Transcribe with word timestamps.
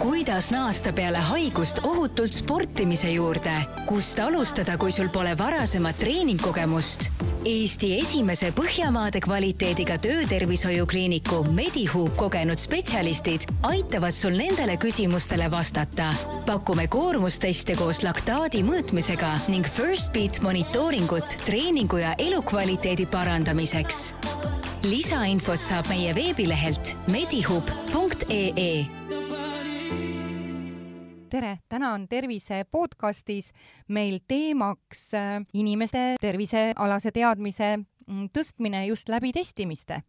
kuidas 0.00 0.50
naasta 0.50 0.92
peale 0.92 1.18
haigust 1.18 1.78
ohutult 1.84 2.32
sportimise 2.32 3.10
juurde? 3.12 3.52
kust 3.86 4.18
alustada, 4.18 4.78
kui 4.78 4.92
sul 4.92 5.08
pole 5.12 5.34
varasemat 5.38 5.98
treeningkogemust? 6.00 7.10
Eesti 7.44 7.90
esimese 7.98 8.50
Põhjamaade 8.56 9.20
kvaliteediga 9.20 9.98
töötervishoiukliiniku 9.98 11.42
Medihoop 11.52 12.16
kogenud 12.16 12.60
spetsialistid 12.60 13.44
aitavad 13.68 14.16
sul 14.16 14.36
nendele 14.40 14.76
küsimustele 14.80 15.50
vastata. 15.50 16.14
pakume 16.46 16.88
koormusteste 16.88 17.76
koos 17.76 18.02
laktaadi 18.02 18.62
mõõtmisega 18.64 19.34
ning 19.48 19.66
First 19.66 20.12
Beat 20.12 20.40
monitooringut 20.40 21.36
treeningu 21.44 21.96
ja 21.96 22.14
elukvaliteedi 22.18 23.06
parandamiseks. 23.06 24.14
lisainfot 24.82 25.60
saab 25.60 25.92
meie 25.92 26.14
veebilehelt 26.14 26.96
medihoop.ee 27.06 28.86
tere, 31.30 31.58
täna 31.68 31.92
on 31.94 32.06
Tervise 32.08 32.64
podcastis 32.70 33.52
meil 33.88 34.18
teemaks 34.28 35.12
äh, 35.14 35.38
inimeste 35.54 36.16
tervisealase 36.20 37.12
teadmise 37.14 37.68
mm, 37.78 38.30
tõstmine 38.34 38.82
just 38.88 39.08
läbi 39.08 39.30
testimiste. 39.32 40.02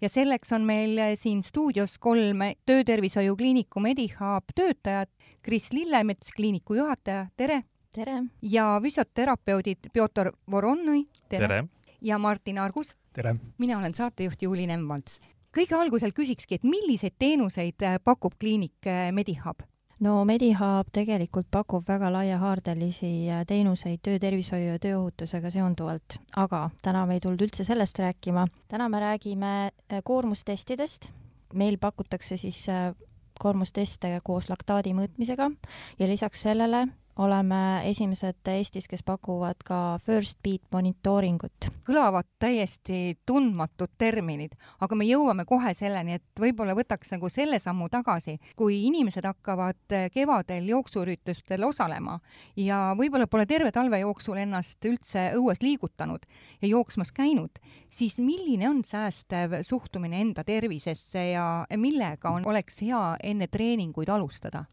ja 0.00 0.08
selleks 0.08 0.52
on 0.52 0.66
meil 0.68 0.98
äh, 0.98 1.14
siin 1.16 1.42
stuudios 1.42 1.98
kolm 1.98 2.44
Töötervishoiu 2.66 3.36
Kliiniku 3.36 3.80
Medihub 3.80 4.52
töötajat, 4.54 5.10
Kris 5.42 5.72
Lillemets, 5.72 6.32
kliiniku 6.36 6.74
juhataja, 6.74 7.26
tere! 7.36 7.62
tere! 7.94 8.22
ja 8.42 8.80
füsioterapeudid 8.82 9.88
Pjotor 9.92 10.32
Voronnõi, 10.50 11.06
tere, 11.28 11.46
tere.! 11.46 11.62
ja 12.00 12.18
Martin 12.18 12.58
Argus. 12.58 12.92
tere! 13.12 13.36
mina 13.58 13.78
olen 13.78 13.94
saatejuht 13.94 14.42
Juuli 14.42 14.66
Nemvalts. 14.66 15.20
kõige 15.56 15.78
algusel 15.78 16.12
küsikski, 16.12 16.60
et 16.60 16.68
milliseid 16.68 17.16
teenuseid 17.18 17.80
äh, 17.82 17.96
pakub 18.04 18.36
kliinik 18.38 18.92
Medihub? 19.12 19.64
No 20.04 20.16
Medihub 20.28 20.90
tegelikult 20.92 21.48
pakub 21.50 21.86
väga 21.88 22.10
laiahaardelisi 22.12 23.12
äh, 23.30 23.44
teenuseid 23.48 24.02
töötervishoiu 24.04 24.74
ja 24.74 24.80
tööohutusega 24.82 25.50
seonduvalt, 25.52 26.18
aga 26.36 26.68
täna 26.84 27.06
me 27.06 27.16
ei 27.16 27.24
tulnud 27.24 27.46
üldse 27.48 27.64
sellest 27.64 27.98
rääkima. 28.02 28.46
täna 28.68 28.88
me 28.88 29.00
räägime 29.00 29.54
äh, 29.66 30.02
koormustestidest. 30.04 31.10
meil 31.54 31.78
pakutakse 31.78 32.36
siis 32.36 32.68
äh, 32.68 32.94
koormusteste 33.38 34.20
koos 34.24 34.48
laktaadi 34.48 34.92
mõõtmisega 34.96 35.50
ja 35.98 36.08
lisaks 36.08 36.42
sellele 36.42 36.86
oleme 37.16 37.80
esimesed 37.88 38.48
Eestis, 38.50 38.88
kes 38.88 39.02
pakuvad 39.06 39.62
ka 39.64 39.98
first 40.04 40.38
beat 40.44 40.62
monitooringut. 40.72 41.70
kõlavad 41.86 42.26
täiesti 42.38 43.16
tundmatud 43.26 43.92
terminid, 43.98 44.56
aga 44.80 44.98
me 44.98 45.06
jõuame 45.08 45.46
kohe 45.48 45.72
selleni, 45.74 46.18
et 46.18 46.40
võib-olla 46.40 46.74
võtaks 46.76 47.14
nagu 47.14 47.28
selle 47.32 47.58
sammu 47.62 47.88
tagasi, 47.88 48.36
kui 48.56 48.82
inimesed 48.86 49.24
hakkavad 49.24 49.96
kevadel 50.12 50.68
jooksuüritustel 50.68 51.64
osalema 51.64 52.18
ja 52.56 52.92
võib-olla 52.98 53.26
pole 53.26 53.46
terve 53.46 53.72
talve 53.72 54.00
jooksul 54.02 54.42
ennast 54.42 54.84
üldse 54.84 55.30
õues 55.38 55.62
liigutanud 55.62 56.26
ja 56.60 56.68
jooksmas 56.68 57.12
käinud, 57.16 57.60
siis 57.90 58.18
milline 58.18 58.68
on 58.68 58.84
säästev 58.84 59.62
suhtumine 59.62 60.20
enda 60.20 60.44
tervisesse 60.44 61.30
ja 61.32 61.66
millega 61.76 62.30
on, 62.30 62.46
oleks 62.46 62.82
hea 62.82 63.16
enne 63.22 63.48
treeninguid 63.48 64.08
alustada? 64.12 64.66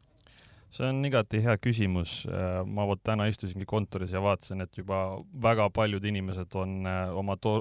See 0.74 0.90
on 0.90 1.06
igati 1.06 1.42
hea 1.44 1.56
küsimus. 1.62 2.24
Äh, 2.30 2.62
ma 2.66 2.86
vot 2.90 3.02
täna 3.06 3.28
istusingi 3.30 3.68
kontoris 3.70 4.14
ja 4.14 4.22
vaatasin, 4.24 4.64
et 4.66 4.78
juba 4.78 5.00
väga 5.46 5.70
paljud 5.74 6.06
inimesed 6.10 6.56
on 6.60 6.88
äh, 6.90 7.14
oma 7.14 7.38
to 7.42 7.60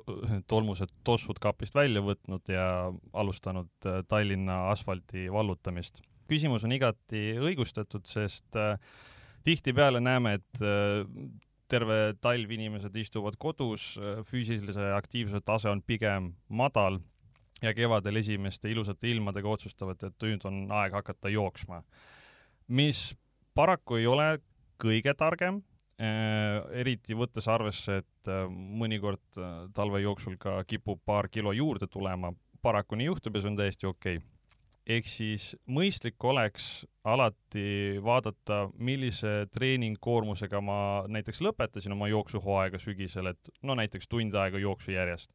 tolmused 0.51 0.93
tossud 1.05 1.41
kapist 1.43 1.77
välja 1.77 2.03
võtnud 2.05 2.53
ja 2.53 2.67
alustanud 3.13 3.89
äh, 3.89 4.01
Tallinna 4.09 4.65
asfaldi 4.73 5.29
vallutamist. 5.33 6.01
küsimus 6.31 6.65
on 6.65 6.73
igati 6.73 7.35
õigustatud, 7.37 8.07
sest 8.09 8.57
tihtipeale 9.45 10.01
näeme, 10.01 10.39
et 10.39 10.61
terve 11.69 11.97
talv 12.25 12.55
inimesed 12.57 12.95
istuvad 12.97 13.37
kodus, 13.43 13.99
füüsilise 14.31 14.87
aktiivsuse 14.97 15.43
tase 15.45 15.69
on 15.69 15.83
pigem 15.84 16.31
madal 16.49 17.01
ja 17.61 17.75
kevadel 17.77 18.22
esimeste 18.22 18.71
ilusate 18.72 19.11
ilmadega 19.12 19.51
otsustavad, 19.51 20.01
et 20.09 20.25
nüüd 20.25 20.47
on 20.49 20.65
aeg 20.72 20.97
hakata 21.03 21.34
jooksma 21.34 21.83
mis 22.69 23.12
paraku 23.55 24.00
ei 24.00 24.06
ole 24.06 24.28
kõige 24.83 25.15
targem 25.19 25.61
äh,, 26.00 26.61
eriti 26.83 27.17
võttes 27.19 27.49
arvesse, 27.50 28.03
et 28.03 28.31
äh, 28.31 28.45
mõnikord 28.50 29.23
äh, 29.39 29.55
talve 29.77 30.03
jooksul 30.03 30.39
ka 30.41 30.61
kipub 30.69 31.03
paar 31.06 31.28
kilo 31.33 31.53
juurde 31.56 31.89
tulema, 31.91 32.33
paraku 32.62 32.99
nii 32.99 33.11
juhtub 33.11 33.37
ja 33.37 33.43
see 33.43 33.53
on 33.53 33.59
täiesti 33.59 33.89
okei 33.89 34.21
okay. 34.21 34.28
ehk 34.97 35.09
siis 35.11 35.53
mõistlik 35.67 36.22
oleks 36.25 36.84
alati 37.05 37.99
vaadata, 38.03 38.69
millise 38.78 39.47
treeningkoormusega 39.55 40.61
ma 40.62 40.78
näiteks 41.11 41.43
lõpetasin 41.43 41.95
oma 41.95 42.11
jooksuhooaega 42.12 42.78
sügisel, 42.83 43.33
et 43.34 43.53
no 43.62 43.78
näiteks 43.78 44.09
tund 44.09 44.34
aega 44.34 44.62
jooksu 44.62 44.95
järjest. 44.95 45.31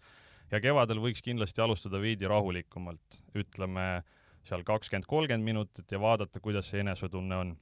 ja 0.52 0.62
kevadel 0.64 1.04
võiks 1.04 1.24
kindlasti 1.24 1.62
alustada 1.62 2.00
veidi 2.02 2.28
rahulikumalt, 2.28 3.22
ütleme 3.36 3.90
äh, 3.98 4.16
seal 4.48 4.64
kakskümmend, 4.68 5.08
kolmkümmend 5.08 5.46
minutit 5.46 5.92
ja 5.92 6.00
vaadata, 6.02 6.42
kuidas 6.44 6.72
see 6.72 6.84
enesetunne 6.84 7.38
on. 7.38 7.58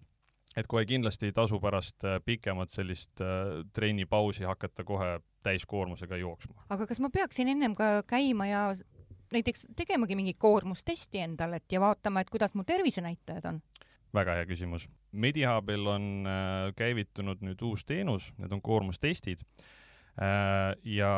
et 0.55 0.67
kohe 0.71 0.85
kindlasti 0.87 1.27
ei 1.27 1.33
tasu 1.35 1.59
pärast 1.59 2.05
äh, 2.07 2.19
pikemat 2.25 2.71
sellist 2.71 3.21
äh, 3.21 3.65
trennipausi 3.73 4.45
hakata 4.47 4.83
kohe 4.83 5.19
täiskoormusega 5.43 6.17
jooksma. 6.17 6.65
aga 6.69 6.87
kas 6.87 6.99
ma 6.99 7.09
peaksin 7.09 7.47
ennem 7.51 7.75
ka 7.75 8.03
käima 8.07 8.47
ja 8.47 8.61
näiteks 9.33 9.67
tegemagi 9.75 10.15
mingi 10.15 10.33
koormustesti 10.33 11.19
endale, 11.19 11.59
et 11.59 11.71
ja 11.71 11.81
vaatama, 11.81 12.21
et 12.21 12.29
kuidas 12.29 12.53
mu 12.53 12.63
tervisenäitajad 12.63 13.49
on? 13.51 13.61
väga 14.13 14.37
hea 14.39 14.45
küsimus. 14.47 14.87
Medihubil 15.11 15.87
on 15.87 16.27
äh, 16.27 16.73
käivitunud 16.75 17.41
nüüd 17.43 17.61
uus 17.61 17.85
teenus, 17.85 18.31
need 18.37 18.51
on 18.51 18.61
koormustestid 18.61 19.43
ja 20.85 21.09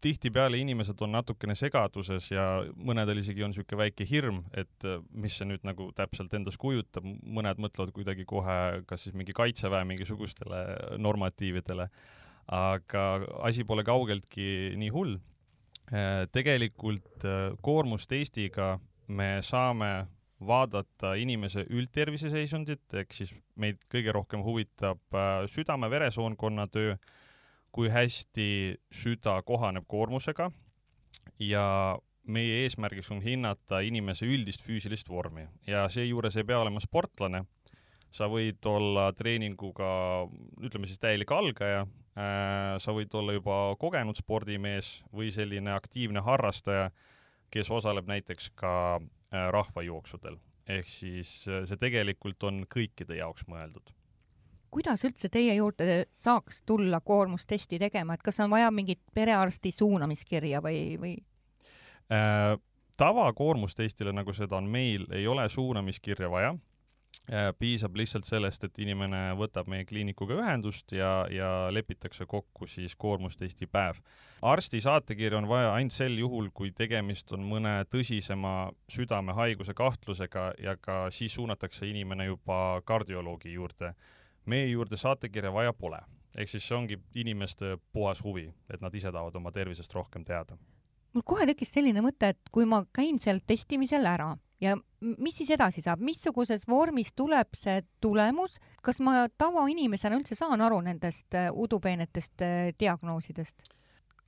tihtipeale 0.00 0.58
inimesed 0.60 1.00
on 1.04 1.12
natukene 1.14 1.54
segaduses 1.58 2.30
ja 2.32 2.44
mõnedel 2.76 3.20
isegi 3.22 3.44
on 3.44 3.52
niisugune 3.52 3.80
väike 3.82 4.06
hirm, 4.08 4.42
et 4.56 4.86
äh, 4.88 5.00
mis 5.12 5.36
see 5.38 5.48
nüüd 5.48 5.64
nagu 5.66 5.90
täpselt 5.96 6.34
endas 6.36 6.58
kujutab, 6.60 7.06
mõned 7.06 7.60
mõtlevad 7.62 7.92
kuidagi 7.96 8.26
kohe 8.28 8.82
kas 8.88 9.06
siis 9.06 9.16
mingi 9.16 9.36
kaitseväe 9.36 9.84
mingisugustele 9.88 10.62
normatiividele, 10.98 11.88
aga 12.56 13.04
asi 13.46 13.66
pole 13.68 13.84
kaugeltki 13.86 14.76
nii 14.80 14.94
hull. 14.94 15.18
Äh, 15.90 16.24
tegelikult 16.32 17.26
äh, 17.26 17.50
koormustestiga 17.64 18.78
me 19.10 19.38
saame 19.44 20.08
vaadata 20.40 21.12
inimese 21.20 21.66
üldtervise 21.68 22.30
seisundit, 22.32 22.86
ehk 22.96 23.12
siis 23.12 23.34
meid 23.60 23.82
kõige 23.92 24.14
rohkem 24.16 24.40
huvitab 24.40 25.18
südame-veresoonkonna 25.52 26.64
töö 26.72 26.94
kui 27.72 27.90
hästi 27.90 28.76
süda 28.92 29.40
kohaneb 29.46 29.86
koormusega 29.88 30.50
ja 31.38 31.98
meie 32.30 32.64
eesmärgiks 32.64 33.10
on 33.14 33.22
hinnata 33.24 33.80
inimese 33.86 34.28
üldist 34.28 34.64
füüsilist 34.66 35.08
vormi. 35.08 35.46
Ja 35.66 35.86
seejuures 35.92 36.36
ei 36.36 36.46
pea 36.46 36.60
olema 36.60 36.82
sportlane, 36.82 37.44
sa 38.14 38.28
võid 38.30 38.64
olla 38.66 39.10
treeninguga, 39.16 40.26
ütleme 40.62 40.90
siis 40.90 41.00
täielik 41.02 41.30
algaja 41.34 41.84
äh,, 41.84 42.76
sa 42.82 42.94
võid 42.96 43.14
olla 43.14 43.36
juba 43.36 43.60
kogenud 43.80 44.18
spordimees 44.18 44.98
või 45.14 45.30
selline 45.34 45.74
aktiivne 45.74 46.22
harrastaja, 46.26 46.90
kes 47.50 47.70
osaleb 47.70 48.10
näiteks 48.10 48.52
ka 48.58 48.74
äh, 48.98 49.48
rahvajooksudel. 49.54 50.38
ehk 50.70 50.88
siis 50.90 51.48
äh, 51.48 51.64
see 51.66 51.78
tegelikult 51.78 52.42
on 52.46 52.64
kõikide 52.70 53.16
jaoks 53.18 53.46
mõeldud 53.50 53.94
kuidas 54.70 55.04
üldse 55.04 55.28
teie 55.32 55.54
juurde 55.54 56.04
saaks 56.12 56.62
tulla 56.66 57.00
koormustesti 57.00 57.78
tegema, 57.78 58.14
et 58.14 58.24
kas 58.24 58.40
on 58.40 58.50
vaja 58.50 58.70
mingit 58.70 59.02
perearsti 59.14 59.72
suunamiskirja 59.74 60.62
või, 60.64 60.82
või 61.00 61.14
äh,? 62.12 62.56
tavakoormustestile, 63.00 64.12
nagu 64.12 64.32
seda 64.36 64.58
on 64.58 64.66
meil, 64.68 65.06
ei 65.16 65.24
ole 65.26 65.48
suunamiskirja 65.48 66.28
vaja 66.30 66.52
äh,. 67.32 67.50
piisab 67.58 67.96
lihtsalt 67.96 68.28
sellest, 68.28 68.64
et 68.64 68.78
inimene 68.78 69.22
võtab 69.40 69.70
meie 69.72 69.86
kliinikuga 69.88 70.36
ühendust 70.42 70.92
ja, 70.92 71.24
ja 71.32 71.50
lepitakse 71.72 72.26
kokku 72.26 72.66
siis 72.66 72.96
koormustesti 72.96 73.66
päev. 73.66 73.98
arsti 74.42 74.80
saatekirja 74.80 75.38
on 75.38 75.48
vaja 75.48 75.74
ainult 75.74 75.96
sel 75.96 76.18
juhul, 76.18 76.50
kui 76.54 76.70
tegemist 76.76 77.32
on 77.32 77.42
mõne 77.48 77.80
tõsisema 77.90 78.70
südamehaiguse 78.92 79.74
kahtlusega 79.74 80.52
ja 80.62 80.76
ka 80.76 81.08
siis 81.10 81.34
suunatakse 81.34 81.88
inimene 81.88 82.30
juba 82.30 82.82
kardioloogi 82.84 83.52
juurde 83.52 83.94
meie 84.46 84.66
juurde 84.70 84.96
saatekirja 84.96 85.52
vaja 85.52 85.72
pole. 85.72 86.00
ehk 86.38 86.48
siis 86.48 86.68
see 86.68 86.76
ongi 86.76 86.96
inimeste 87.14 87.76
puhas 87.92 88.22
huvi, 88.24 88.46
et 88.70 88.80
nad 88.80 88.94
ise 88.94 89.10
tahavad 89.12 89.34
oma 89.36 89.50
tervisest 89.52 89.94
rohkem 89.94 90.24
teada. 90.24 90.58
mul 91.12 91.22
kohe 91.24 91.46
tekkis 91.46 91.72
selline 91.72 92.00
mõte, 92.00 92.28
et 92.28 92.52
kui 92.52 92.64
ma 92.64 92.84
käin 92.92 93.18
seal 93.18 93.40
testimisel 93.46 94.06
ära 94.06 94.36
ja 94.60 94.76
mis 95.00 95.36
siis 95.36 95.50
edasi 95.50 95.82
saab, 95.82 96.00
missuguses 96.04 96.66
vormis 96.68 97.12
tuleb 97.16 97.56
see 97.56 97.80
tulemus, 98.00 98.58
kas 98.82 99.00
ma 99.00 99.26
tavainimesena 99.38 100.18
üldse 100.20 100.36
saan 100.38 100.60
aru 100.60 100.80
nendest 100.84 101.34
äh, 101.34 101.48
udupeenetest 101.52 102.42
äh, 102.44 102.72
diagnoosidest? 102.80 103.70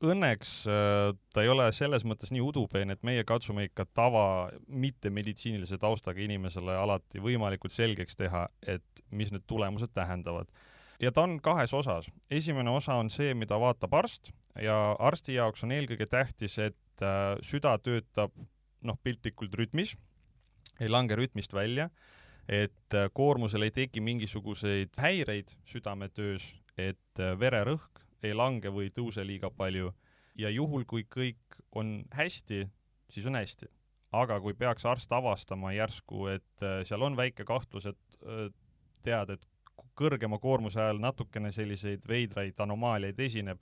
Õnneks 0.03 0.51
äh, 0.67 1.13
ta 1.35 1.45
ei 1.45 1.51
ole 1.53 1.69
selles 1.75 2.05
mõttes 2.09 2.33
nii 2.35 2.43
udupeen, 2.45 2.93
et 2.93 3.03
meie 3.07 3.25
katsume 3.27 3.67
ikka 3.69 3.87
tava 3.95 4.27
mittemeditsiinilise 4.67 5.79
taustaga 5.83 6.23
inimesele 6.25 6.75
alati 6.77 7.23
võimalikult 7.23 7.75
selgeks 7.75 8.19
teha, 8.19 8.47
et 8.67 9.05
mis 9.11 9.33
need 9.33 9.47
tulemused 9.51 9.93
tähendavad. 9.95 10.51
ja 11.01 11.13
ta 11.13 11.23
on 11.23 11.39
kahes 11.41 11.75
osas. 11.75 12.11
esimene 12.31 12.71
osa 12.71 12.95
on 12.95 13.11
see, 13.11 13.35
mida 13.35 13.59
vaatab 13.59 13.95
arst 13.95 14.33
ja 14.61 14.97
arsti 14.99 15.35
jaoks 15.35 15.65
on 15.65 15.73
eelkõige 15.73 16.07
tähtis, 16.07 16.59
et 16.59 17.03
äh, 17.03 17.39
süda 17.43 17.79
töötab 17.79 18.33
noh, 18.83 18.99
piltlikult 19.03 19.55
rütmis, 19.55 19.97
ei 20.81 20.89
lange 20.89 21.17
rütmist 21.17 21.55
välja, 21.55 21.91
et 22.49 22.95
äh, 22.95 23.09
koormusel 23.13 23.63
ei 23.63 23.71
teki 23.71 24.01
mingisuguseid 24.01 24.99
häireid 24.99 25.55
südametöös, 25.65 26.55
et 26.77 27.21
vererõhk 27.39 28.02
ei 28.25 28.35
lange 28.35 28.71
või 28.73 28.89
ei 28.89 28.95
tõuse 28.95 29.25
liiga 29.27 29.51
palju 29.51 29.93
ja 30.39 30.51
juhul, 30.51 30.85
kui 30.89 31.05
kõik 31.05 31.61
on 31.75 32.03
hästi, 32.15 32.67
siis 33.11 33.27
on 33.27 33.37
hästi. 33.37 33.67
aga 34.13 34.37
kui 34.45 34.53
peaks 34.53 34.85
arst 34.85 35.13
avastama 35.13 35.71
järsku, 35.73 36.27
et 36.29 36.63
äh, 36.63 36.83
seal 36.85 37.03
on 37.03 37.17
väike 37.17 37.45
kahtlus, 37.49 37.87
et 37.87 38.19
äh, 38.27 38.51
tead, 39.03 39.31
et 39.31 39.47
kõrgema 39.97 40.39
koormuse 40.39 40.81
ajal 40.81 41.01
natukene 41.01 41.53
selliseid 41.53 42.05
veidraid 42.09 42.61
anomaaliaid 42.61 43.21
esineb, 43.21 43.61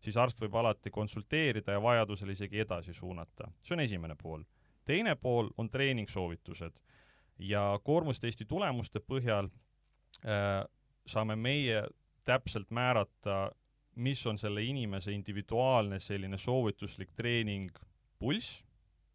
siis 0.00 0.16
arst 0.16 0.40
võib 0.40 0.56
alati 0.56 0.90
konsulteerida 0.90 1.76
ja 1.76 1.82
vajadusel 1.82 2.32
isegi 2.32 2.62
edasi 2.64 2.94
suunata. 2.94 3.50
see 3.62 3.74
on 3.74 3.80
esimene 3.80 4.16
pool. 4.16 4.42
teine 4.84 5.14
pool 5.16 5.50
on 5.58 5.70
treeningsoovitused 5.70 6.80
ja 7.38 7.80
koormustesti 7.84 8.44
tulemuste 8.44 9.00
põhjal 9.00 9.50
äh, 10.24 10.64
saame 11.06 11.36
meie 11.36 11.84
täpselt 12.24 12.70
määrata 12.70 13.50
mis 13.96 14.20
on 14.26 14.38
selle 14.38 14.62
inimese 14.64 15.12
individuaalne 15.12 16.00
selline 16.00 16.38
soovituslik 16.38 17.10
treening 17.16 17.70
pulss, 18.18 18.60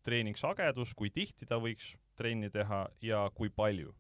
treeningsagedus, 0.05 0.93
kui 0.93 1.09
tihti 1.09 1.45
ta 1.45 1.59
võiks 1.61 1.95
trenni 2.15 2.49
teha 2.49 2.85
ja 3.01 3.25
kui 3.35 3.49
palju 3.49 3.93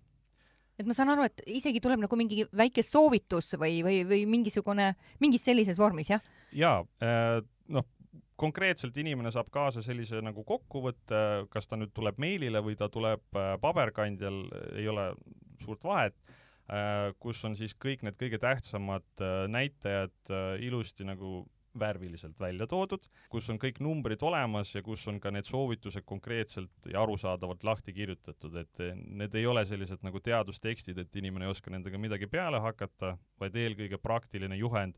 et 0.75 0.87
ma 0.87 0.95
saan 0.95 1.13
aru, 1.13 1.23
et 1.23 1.43
isegi 1.47 1.79
tuleb 1.83 2.01
nagu 2.03 2.17
mingi 2.19 2.43
väike 2.51 2.83
soovitus 2.83 3.53
või, 3.59 3.79
või, 3.85 4.01
või 4.07 4.25
mingisugune, 4.27 4.91
mingis 5.23 5.45
sellises 5.47 5.79
vormis, 5.79 6.11
jah? 6.11 6.23
jaa 6.51 6.81
äh,, 7.03 7.39
noh, 7.71 7.87
konkreetselt 8.35 8.97
inimene 8.99 9.31
saab 9.31 9.49
kaasa 9.53 9.83
sellise 9.85 10.19
nagu 10.23 10.43
kokkuvõtte, 10.47 11.47
kas 11.51 11.69
ta 11.71 11.79
nüüd 11.79 11.93
tuleb 11.95 12.19
meilile 12.19 12.61
või 12.63 12.75
ta 12.79 12.89
tuleb 12.91 13.39
äh, 13.39 13.53
paberkandjal, 13.61 14.41
ei 14.75 14.87
ole 14.91 15.13
suurt 15.63 15.87
vahet 15.87 16.17
kus 17.21 17.43
on 17.45 17.57
siis 17.57 17.75
kõik 17.77 18.05
need 18.05 18.17
kõige 18.17 18.39
tähtsamad 18.41 19.05
äh, 19.21 19.43
näitajad 19.51 20.31
äh, 20.33 20.55
ilusti 20.65 21.05
nagu 21.05 21.43
värviliselt 21.75 22.39
välja 22.39 22.63
toodud, 22.71 23.03
kus 23.29 23.49
on 23.51 23.57
kõik 23.59 23.81
numbrid 23.83 24.21
olemas 24.23 24.69
ja 24.71 24.81
kus 24.81 25.01
on 25.11 25.17
ka 25.19 25.31
need 25.35 25.43
soovitused 25.43 26.05
konkreetselt 26.07 26.87
ja 26.87 27.01
arusaadavalt 27.03 27.65
lahti 27.67 27.93
kirjutatud, 27.93 28.55
et 28.61 28.83
need 28.95 29.35
ei 29.35 29.43
ole 29.45 29.65
sellised 29.67 30.05
nagu 30.07 30.21
teadustekstid, 30.23 31.01
et 31.03 31.19
inimene 31.19 31.49
ei 31.49 31.51
oska 31.51 31.73
nendega 31.73 31.99
midagi 31.99 32.31
peale 32.31 32.63
hakata, 32.63 33.17
vaid 33.43 33.59
eelkõige 33.59 33.99
praktiline 33.99 34.55
juhend 34.55 34.95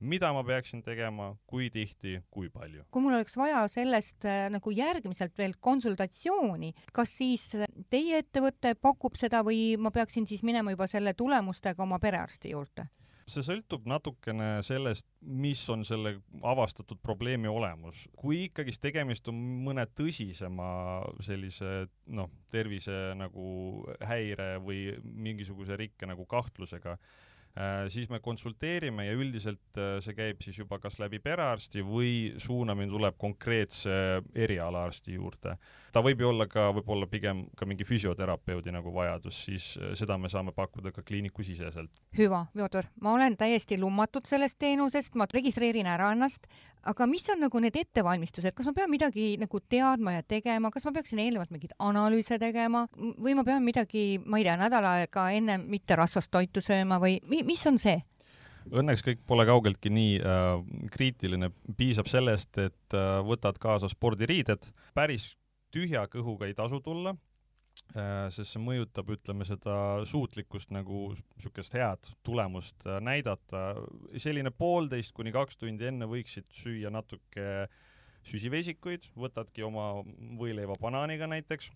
mida 0.00 0.32
ma 0.32 0.42
peaksin 0.46 0.82
tegema, 0.84 1.34
kui 1.46 1.70
tihti, 1.70 2.18
kui 2.30 2.48
palju. 2.52 2.84
kui 2.90 3.04
mul 3.04 3.18
oleks 3.18 3.36
vaja 3.36 3.64
sellest 3.68 4.24
äh, 4.28 4.46
nagu 4.52 4.72
järgmiselt 4.74 5.36
veel 5.38 5.56
konsultatsiooni, 5.60 6.72
kas 6.92 7.16
siis 7.20 7.50
äh, 7.58 7.68
teie 7.92 8.22
ettevõte 8.24 8.74
pakub 8.80 9.18
seda 9.20 9.44
või 9.46 9.76
ma 9.78 9.92
peaksin 9.94 10.26
siis 10.26 10.42
minema 10.46 10.74
juba 10.74 10.88
selle 10.90 11.14
tulemustega 11.14 11.82
oma 11.82 12.00
perearsti 12.02 12.56
juurde? 12.56 12.88
see 13.30 13.44
sõltub 13.46 13.84
natukene 13.88 14.60
sellest, 14.66 15.06
mis 15.20 15.60
on 15.70 15.84
selle 15.86 16.16
avastatud 16.46 16.98
probleemi 17.02 17.48
olemus. 17.50 18.06
kui 18.18 18.44
ikkagist 18.48 18.82
tegemist 18.82 19.28
on 19.30 19.38
mõne 19.66 19.86
tõsisema 19.86 20.70
sellise 21.22 21.86
noh, 22.06 22.30
tervise 22.50 23.14
nagu 23.18 23.46
häire 24.06 24.56
või 24.64 24.96
mingisuguse 25.02 25.78
rikke 25.78 26.08
nagu 26.10 26.26
kahtlusega, 26.26 26.96
siis 27.88 28.08
me 28.08 28.20
konsulteerime 28.22 29.06
ja 29.06 29.14
üldiselt 29.18 29.78
äh, 29.78 29.98
see 30.04 30.14
käib 30.14 30.42
siis 30.44 30.60
juba 30.60 30.78
kas 30.78 31.00
läbi 31.02 31.18
perearsti 31.18 31.82
või 31.82 32.12
suunamine 32.38 32.90
tuleb 32.92 33.16
konkreetse 33.18 34.22
erialaarsti 34.34 35.16
juurde. 35.18 35.56
ta 35.92 36.02
võib 36.06 36.20
ju 36.22 36.28
olla 36.28 36.46
ka 36.46 36.68
võib-olla 36.76 37.08
pigem 37.10 37.42
ka 37.56 37.66
mingi 37.66 37.84
füsioterapeudi 37.84 38.70
nagu 38.70 38.94
vajadus, 38.94 39.44
siis 39.48 39.72
äh, 39.80 39.94
seda 39.98 40.18
me 40.18 40.30
saame 40.30 40.54
pakkuda 40.54 40.92
ka 40.92 41.02
kliinikusiseselt. 41.02 42.00
hüva, 42.18 42.46
Fjodor, 42.54 42.86
ma 43.00 43.12
olen 43.18 43.36
täiesti 43.36 43.78
lummatud 43.78 44.26
sellest 44.30 44.58
teenusest, 44.58 45.14
ma 45.14 45.26
registreerin 45.32 45.90
ära 45.90 46.12
ennast, 46.14 46.46
aga 46.88 47.06
mis 47.06 47.26
on 47.32 47.42
nagu 47.44 47.60
need 47.62 47.76
ettevalmistused, 47.76 48.54
kas 48.56 48.68
ma 48.68 48.74
pean 48.76 48.90
midagi 48.92 49.34
nagu 49.40 49.60
teadma 49.60 50.14
ja 50.16 50.22
tegema, 50.26 50.70
kas 50.72 50.86
ma 50.86 50.94
peaksin 50.96 51.20
eelnevalt 51.22 51.52
mingeid 51.54 51.74
analüüse 51.78 52.38
tegema? 52.40 52.86
Või 52.96 53.34
ma 53.38 53.44
pean 53.46 53.64
midagi, 53.64 54.20
ma 54.24 54.40
ei 54.40 54.46
tea, 54.48 54.56
nädal 54.60 54.88
aega 54.92 55.26
enne 55.36 55.58
mitte 55.60 55.98
rasvast 55.98 56.32
toitu 56.32 56.62
sööma 56.64 57.00
või 57.02 57.18
mi 57.28 57.42
mis 57.46 57.64
on 57.70 57.80
see? 57.80 57.98
Õnneks 58.70 59.02
kõik 59.04 59.22
pole 59.26 59.46
kaugeltki 59.48 59.90
nii 59.92 60.18
äh, 60.20 60.50
kriitiline, 60.92 61.48
piisab 61.76 62.10
sellest, 62.12 62.52
et 62.60 62.96
äh, 62.96 63.18
võtad 63.26 63.58
kaasa 63.60 63.88
spordiriided, 63.90 64.68
päris 64.94 65.32
tühja 65.72 66.04
kõhuga 66.12 66.48
ei 66.48 66.54
tasu 66.58 66.80
tulla 66.84 67.14
sest 68.30 68.54
see 68.54 68.62
mõjutab, 68.62 69.08
ütleme, 69.16 69.44
seda 69.48 69.74
suutlikkust 70.06 70.70
nagu 70.74 71.10
niisugust 71.16 71.74
head 71.74 72.10
tulemust 72.26 72.86
äh, 72.86 73.00
näidata. 73.02 73.74
selline 74.16 74.50
poolteist 74.50 75.12
kuni 75.16 75.32
kaks 75.34 75.58
tundi 75.58 75.88
enne 75.88 76.06
võiksid 76.06 76.46
süüa 76.54 76.90
natuke 76.90 77.68
süsivesikuid, 78.22 79.08
võtadki 79.16 79.64
oma 79.64 80.04
võileiva 80.38 80.76
banaaniga 80.80 81.26
näiteks, 81.26 81.70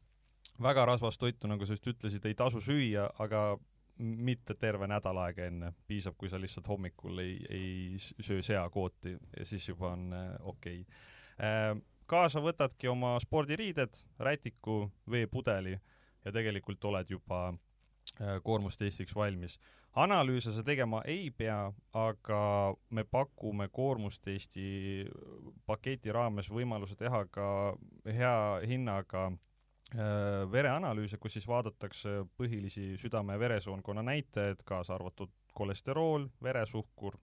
väga 0.63 0.85
rasvast 0.87 1.19
toitu, 1.19 1.49
nagu 1.49 1.67
sa 1.67 1.75
just 1.75 1.89
ütlesid, 1.89 2.27
ei 2.29 2.37
tasu 2.39 2.61
süüa, 2.63 3.09
aga 3.19 3.57
mitte 3.99 4.55
terve 4.59 4.87
nädal 4.91 5.19
aega 5.23 5.49
enne, 5.49 5.73
piisab, 5.89 6.17
kui 6.19 6.29
sa 6.31 6.39
lihtsalt 6.39 6.69
hommikul 6.69 7.19
ei, 7.23 7.35
ei 7.49 7.97
söö 7.99 8.43
seakooti 8.43 9.17
ja 9.39 9.47
siis 9.47 9.67
juba 9.69 9.95
on 9.95 10.13
äh, 10.13 10.31
okei 10.41 10.81
okay. 10.81 11.03
äh,. 11.43 11.75
kaasa 12.07 12.43
võtadki 12.45 12.87
oma 12.91 13.17
spordiriided, 13.23 13.97
rätiku, 14.21 14.91
veepudeli 15.11 15.79
ja 16.25 16.33
tegelikult 16.33 16.85
oled 16.85 17.11
juba 17.11 17.47
äh, 17.49 18.41
koormustestiks 18.43 19.15
valmis. 19.15 19.59
analüüse 19.95 20.53
sa 20.53 20.63
tegema 20.63 21.03
ei 21.05 21.31
pea, 21.31 21.73
aga 21.93 22.75
me 22.91 23.05
pakume 23.05 23.69
koormustesti 23.69 25.07
paketi 25.67 26.13
raames 26.13 26.51
võimaluse 26.51 26.97
teha 26.97 27.25
ka 27.31 27.77
hea 28.05 28.61
hinnaga 28.67 29.31
Äh, 29.95 30.43
vereanalüüse, 30.51 31.21
kus 31.23 31.37
siis 31.37 31.45
vaadatakse 31.47 32.25
põhilisi 32.39 32.97
südame- 32.99 33.37
ja 33.37 33.39
veresoonkonna 33.39 34.03
näitajaid, 34.03 34.65
kaasa 34.65 34.95
arvatud 34.95 35.31
kolesterool, 35.55 36.27
veresuhkur, 36.43 37.19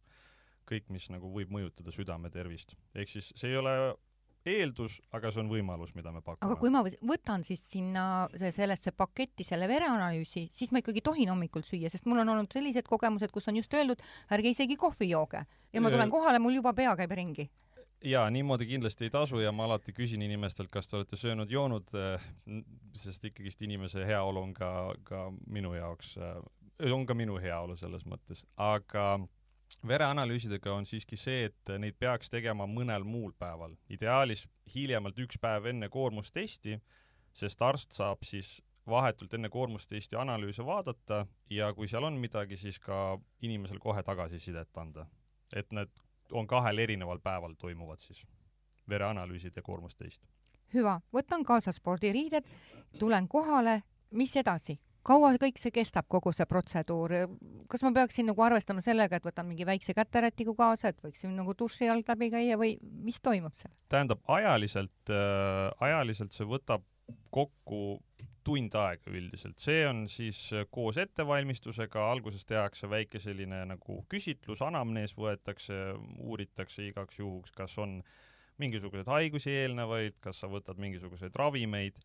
kõik, 0.71 0.87
mis 0.89 1.09
nagu 1.11 1.33
võib 1.33 1.51
mõjutada 1.51 1.91
südame 1.91 2.29
tervist. 2.29 2.75
ehk 2.95 3.09
siis 3.09 3.33
see 3.35 3.49
ei 3.49 3.57
ole 3.57 3.95
eeldus, 4.47 4.99
aga 5.13 5.31
see 5.31 5.41
on 5.43 5.49
võimalus, 5.51 5.93
mida 5.95 6.11
me 6.13 6.21
pakume. 6.21 6.47
aga 6.47 6.57
kui 6.59 6.71
ma 6.73 6.81
võtan 6.83 7.45
siis 7.45 7.61
sinna 7.69 8.27
sellesse 8.41 8.93
paketti 8.97 9.45
selle 9.47 9.67
vereanalüüsi, 9.69 10.47
siis 10.53 10.71
ma 10.73 10.81
ikkagi 10.81 11.03
tohin 11.05 11.29
hommikul 11.33 11.65
süüa, 11.67 11.91
sest 11.93 12.07
mul 12.09 12.23
on 12.23 12.33
olnud 12.35 12.53
sellised 12.53 12.87
kogemused, 12.89 13.31
kus 13.33 13.49
on 13.51 13.59
just 13.61 13.73
öeldud, 13.73 14.01
ärge 14.33 14.53
isegi 14.55 14.77
kohvi 14.79 15.11
jooge 15.11 15.45
ja 15.73 15.81
ma 15.83 15.91
tulen 15.93 16.11
kohale, 16.11 16.39
mul 16.41 16.57
juba 16.57 16.73
pea 16.77 16.95
käib 16.99 17.13
ringi. 17.17 17.49
Jaa, 18.01 18.25
niimoodi 18.33 18.65
kindlasti 18.65 19.05
ei 19.05 19.11
tasu 19.13 19.39
ja 19.39 19.51
ma 19.53 19.67
alati 19.67 19.93
küsin 19.93 20.23
inimestelt, 20.25 20.71
kas 20.73 20.87
te 20.89 20.95
olete 20.97 21.19
söönud-joonud, 21.21 21.91
eh, 21.93 22.23
sest 22.97 23.27
ikkagist 23.29 23.61
inimese 23.61 24.07
heaolu 24.07 24.41
on 24.41 24.55
ka, 24.57 24.71
ka 25.05 25.27
minu 25.45 25.75
jaoks, 25.77 26.15
eh, 26.17 26.89
on 26.89 27.05
ka 27.05 27.13
minu 27.13 27.37
heaolu 27.37 27.77
selles 27.77 28.07
mõttes, 28.09 28.41
aga 28.57 29.19
vereanalüüsidega 29.87 30.73
on 30.73 30.85
siiski 30.85 31.17
see, 31.17 31.45
et 31.49 31.71
neid 31.79 31.97
peaks 31.99 32.29
tegema 32.29 32.67
mõnel 32.67 33.05
muul 33.07 33.31
päeval, 33.37 33.75
ideaalis 33.89 34.47
hiljemalt 34.75 35.19
üks 35.19 35.39
päev 35.41 35.69
enne 35.71 35.89
koormustesti, 35.89 36.79
sest 37.33 37.61
arst 37.61 37.95
saab 37.95 38.25
siis 38.27 38.59
vahetult 38.87 39.33
enne 39.33 39.49
koormustesti 39.49 40.15
analüüse 40.15 40.65
vaadata 40.65 41.25
ja 41.49 41.73
kui 41.73 41.87
seal 41.87 42.03
on 42.03 42.17
midagi, 42.19 42.57
siis 42.57 42.79
ka 42.79 43.19
inimesel 43.41 43.79
kohe 43.79 44.03
tagasisidet 44.03 44.77
anda. 44.77 45.05
et 45.55 45.71
need 45.71 45.89
on 46.31 46.47
kahel 46.47 46.77
erineval 46.77 47.19
päeval 47.19 47.53
toimuvad 47.59 47.99
siis 47.99 48.23
vereanalüüsid 48.89 49.55
ja 49.55 49.61
koormustest. 49.61 50.21
hüva, 50.73 51.01
võtan 51.13 51.43
kaasa 51.45 51.71
spordiriided, 51.71 52.45
tulen 52.99 53.27
kohale, 53.27 53.83
mis 54.11 54.35
edasi? 54.35 54.79
Kaua 55.07 55.31
kõik 55.41 55.59
see 55.61 55.73
kestab, 55.73 56.07
kogu 56.11 56.33
see 56.35 56.45
protseduur, 56.49 57.15
kas 57.71 57.83
ma 57.85 57.93
peaksin 57.95 58.29
nagu 58.29 58.45
arvestama 58.45 58.83
sellega, 58.85 59.17
et 59.17 59.25
võtan 59.25 59.47
mingi 59.49 59.65
väikse 59.67 59.95
käterätiku 59.97 60.55
kaasa, 60.57 60.91
et 60.91 61.01
võiksin 61.03 61.33
nagu 61.37 61.55
duši 61.57 61.89
alt 61.91 62.09
läbi 62.11 62.31
käia 62.33 62.59
või 62.61 62.75
mis 62.81 63.21
toimub 63.23 63.55
seal? 63.59 63.73
tähendab, 63.91 64.21
ajaliselt 64.31 65.13
äh,, 65.13 65.71
ajaliselt 65.89 66.35
see 66.37 66.47
võtab 66.47 66.85
kokku 67.33 67.99
tund 68.45 68.73
aega 68.77 69.11
üldiselt, 69.13 69.59
see 69.61 69.83
on 69.85 70.05
siis 70.09 70.39
koos 70.73 70.97
ettevalmistusega, 71.01 72.07
alguses 72.09 72.45
tehakse 72.49 72.89
väike 72.89 73.21
selline 73.21 73.61
nagu 73.69 73.99
küsitlus, 74.09 74.63
anamnees 74.65 75.13
võetakse, 75.17 75.77
uuritakse 76.17 76.87
igaks 76.87 77.19
juhuks, 77.19 77.53
kas 77.53 77.77
on 77.81 77.99
mingisuguseid 78.61 79.09
haigusi 79.09 79.53
eelnevaid, 79.63 80.17
kas 80.23 80.41
sa 80.41 80.49
võtad 80.49 80.81
mingisuguseid 80.81 81.37
ravimeid 81.37 82.01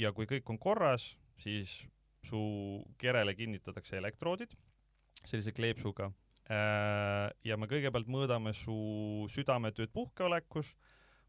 ja 0.00 0.12
kui 0.16 0.28
kõik 0.30 0.48
on 0.50 0.58
korras, 0.62 1.10
siis 1.40 1.80
su 2.26 2.40
kerele 3.00 3.34
kinnitatakse 3.34 3.96
elektroodid 3.98 4.52
sellise 5.24 5.52
kleepsuga 5.56 6.10
ja 7.46 7.56
me 7.60 7.68
kõigepealt 7.70 8.08
mõõdame 8.10 8.52
su 8.56 9.26
südametööd 9.30 9.92
puhkeolekus, 9.94 10.72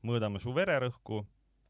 mõõdame 0.07 0.41
su 0.41 0.53
vererõhku, 0.55 1.21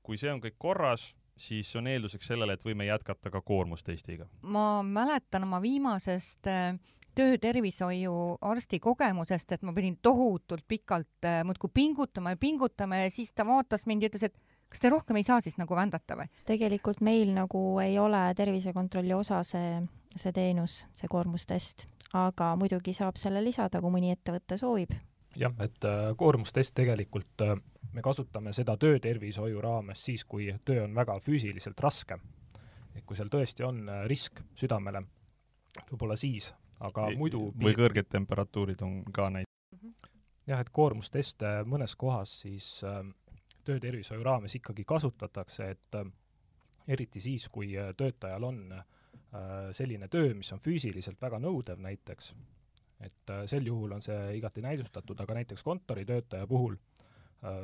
kui 0.05 0.19
see 0.19 0.31
on 0.31 0.39
kõik 0.43 0.55
korras, 0.61 1.09
siis 1.37 1.69
on 1.75 1.89
eelduseks 1.91 2.31
sellele, 2.31 2.55
et 2.55 2.63
võime 2.65 2.87
jätkata 2.87 3.31
ka 3.33 3.41
koormustestiga. 3.41 4.29
ma 4.41 4.83
mäletan 4.83 5.43
oma 5.43 5.61
viimasest 5.61 6.47
äh, 6.47 6.79
töötervishoiu 7.15 8.37
arsti 8.41 8.79
kogemusest, 8.79 9.51
et 9.51 9.63
ma 9.63 9.73
pidin 9.73 9.97
tohutult 10.01 10.63
pikalt 10.67 11.27
äh, 11.27 11.43
muudkui 11.43 11.69
pingutama 11.73 12.35
ja 12.35 12.37
pingutama 12.37 13.03
ja 13.03 13.11
siis 13.11 13.33
ta 13.33 13.45
vaatas 13.45 13.85
mind 13.85 14.03
ja 14.03 14.11
ütles, 14.11 14.29
et 14.29 14.37
kas 14.71 14.79
te 14.79 14.91
rohkem 14.91 15.19
ei 15.19 15.27
saa 15.27 15.41
siis 15.43 15.57
nagu 15.59 15.75
vändata 15.75 16.17
või? 16.19 16.29
tegelikult 16.47 17.01
meil 17.03 17.33
nagu 17.35 17.61
ei 17.83 17.97
ole 17.99 18.23
tervisekontrolli 18.37 19.13
osa 19.13 19.41
see, 19.47 19.81
see 20.15 20.33
teenus, 20.35 20.85
see 20.95 21.11
koormustest, 21.11 21.87
aga 22.17 22.53
muidugi 22.59 22.95
saab 22.95 23.19
selle 23.19 23.43
lisada, 23.43 23.81
kui 23.83 23.93
mõni 23.93 24.13
ettevõte 24.15 24.57
soovib. 24.61 24.95
jah, 25.35 25.55
et 25.63 25.87
äh, 25.87 26.11
koormustest 26.17 26.75
tegelikult 26.77 27.45
äh, 27.47 27.57
me 27.91 28.03
kasutame 28.05 28.53
seda 28.55 28.77
töötervishoiu 28.79 29.61
raames 29.61 30.05
siis, 30.05 30.23
kui 30.25 30.49
töö 30.65 30.85
on 30.85 30.95
väga 30.95 31.19
füüsiliselt 31.19 31.79
raske. 31.79 32.19
et 32.95 33.05
kui 33.05 33.15
seal 33.15 33.31
tõesti 33.31 33.67
on 33.67 33.87
äh, 33.89 34.05
risk 34.07 34.43
südamele, 34.55 35.03
võib-olla 35.91 36.15
siis, 36.15 36.53
aga 36.79 37.09
muidu 37.17 37.49
või 37.59 37.75
kõrged 37.75 38.07
temperatuurid 38.11 38.81
on 38.87 39.01
ka 39.11 39.29
näiteks? 39.29 39.49
jah, 40.47 40.59
et 40.59 40.69
koormusteste 40.73 41.61
mõnes 41.67 41.95
kohas 41.95 42.41
siis 42.43 42.79
äh, 42.87 43.03
töötervishoiu 43.71 44.23
raames 44.23 44.55
ikkagi 44.59 44.85
kasutatakse, 44.87 45.69
et 45.75 45.99
äh, 45.99 46.07
eriti 46.87 47.21
siis, 47.21 47.47
kui 47.49 47.71
äh, 47.79 47.93
töötajal 47.97 48.43
on 48.43 48.63
äh, 48.75 48.85
selline 49.71 50.07
töö, 50.11 50.33
mis 50.35 50.51
on 50.53 50.59
füüsiliselt 50.59 51.21
väga 51.21 51.39
nõudev 51.39 51.79
näiteks, 51.79 52.33
et 53.01 53.31
sel 53.49 53.65
juhul 53.65 53.95
on 53.95 54.03
see 54.05 54.17
igati 54.37 54.61
näidustatud, 54.61 55.19
aga 55.23 55.33
näiteks 55.39 55.63
kontoritöötaja 55.65 56.45
puhul 56.47 56.75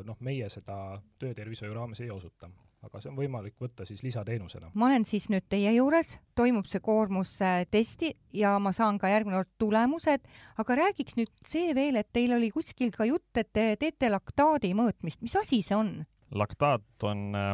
noh, 0.08 0.18
meie 0.26 0.48
seda 0.50 0.78
töötervishoiu 1.22 1.76
raames 1.76 2.00
ei 2.02 2.10
osuta, 2.10 2.50
aga 2.86 3.02
see 3.02 3.12
on 3.12 3.18
võimalik 3.18 3.56
võtta 3.62 3.86
siis 3.90 4.04
lisateenusena. 4.06 4.72
ma 4.74 4.90
olen 4.90 5.06
siis 5.08 5.28
nüüd 5.34 5.48
teie 5.50 5.72
juures, 5.76 6.14
toimub 6.38 6.68
see 6.70 6.82
koormustesti 6.84 8.12
ja 8.38 8.58
ma 8.64 8.74
saan 8.76 9.00
ka 9.02 9.12
järgmine 9.12 9.40
kord 9.40 9.54
tulemused, 9.62 10.28
aga 10.62 10.78
räägiks 10.82 11.18
nüüd 11.20 11.32
see 11.48 11.74
veel, 11.78 11.98
et 12.00 12.12
teil 12.14 12.36
oli 12.38 12.52
kuskil 12.54 12.94
ka 12.96 13.08
jutt, 13.10 13.32
et 13.36 13.50
te 13.54 13.72
teete 13.80 14.12
laktaadi 14.14 14.74
mõõtmist, 14.78 15.24
mis 15.26 15.36
asi 15.40 15.64
see 15.66 15.78
on? 15.78 15.98
laktaat 16.38 17.08
on 17.08 17.28
äh, 17.40 17.54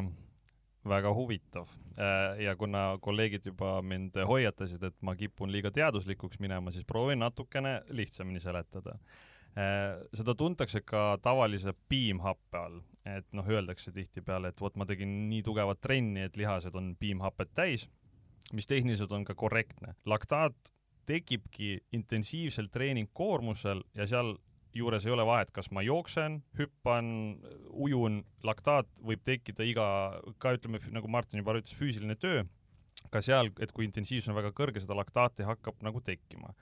väga 0.89 1.13
huvitav 1.13 1.69
äh, 1.95 2.41
ja 2.43 2.55
kuna 2.59 2.97
kolleegid 3.01 3.51
juba 3.53 3.77
mind 3.81 4.17
hoiatasid, 4.27 4.83
et 4.83 4.97
ma 5.01 5.15
kipun 5.15 5.53
liiga 5.53 5.71
teaduslikuks 5.71 6.41
minema, 6.43 6.73
siis 6.73 6.87
proovin 6.89 7.23
natukene 7.23 7.81
lihtsamini 7.93 8.43
seletada 8.43 8.97
Äh, 8.97 9.32
seda 9.53 10.33
tuntakse 10.35 10.81
ka 10.81 11.17
tavalise 11.21 11.75
piimhappe 11.89 12.57
all, 12.57 12.79
et 13.05 13.27
noh, 13.35 13.45
öeldakse 13.45 13.91
tihtipeale, 13.93 14.49
et 14.49 14.61
vot 14.61 14.75
ma 14.79 14.87
tegin 14.89 15.11
nii 15.29 15.43
tugevat 15.45 15.81
trenni, 15.83 16.23
et 16.25 16.37
lihased 16.39 16.75
on 16.79 16.93
piimhapet 16.99 17.51
täis, 17.53 17.87
mis 18.53 18.67
tehniliselt 18.69 19.11
on 19.11 19.25
ka 19.25 19.35
korrektne. 19.35 19.95
laktaat 20.05 20.55
tekibki 21.05 21.83
intensiivsel 21.91 22.69
treeningkoormusel 22.71 23.83
ja 23.93 24.07
seal 24.07 24.37
juures 24.73 25.05
ei 25.05 25.11
ole 25.13 25.25
vahet, 25.25 25.51
kas 25.53 25.69
ma 25.71 25.83
jooksen, 25.85 26.39
hüppan, 26.57 27.07
ujun, 27.69 28.23
laktaat 28.43 28.89
võib 29.05 29.21
tekkida 29.25 29.67
iga, 29.67 29.87
ka 30.41 30.55
ütleme, 30.57 30.81
nagu 30.95 31.11
Martin 31.11 31.43
juba 31.43 31.57
ütles, 31.59 31.75
füüsiline 31.77 32.15
töö, 32.17 32.43
ka 33.13 33.21
seal, 33.21 33.51
et 33.61 33.73
kui 33.75 33.85
intensiivsus 33.85 34.31
on 34.31 34.39
väga 34.39 34.53
kõrge, 34.55 34.81
seda 34.81 34.97
laktaati 34.97 35.45
hakkab 35.45 35.83
nagu 35.85 36.01
tekkima. 36.01 36.55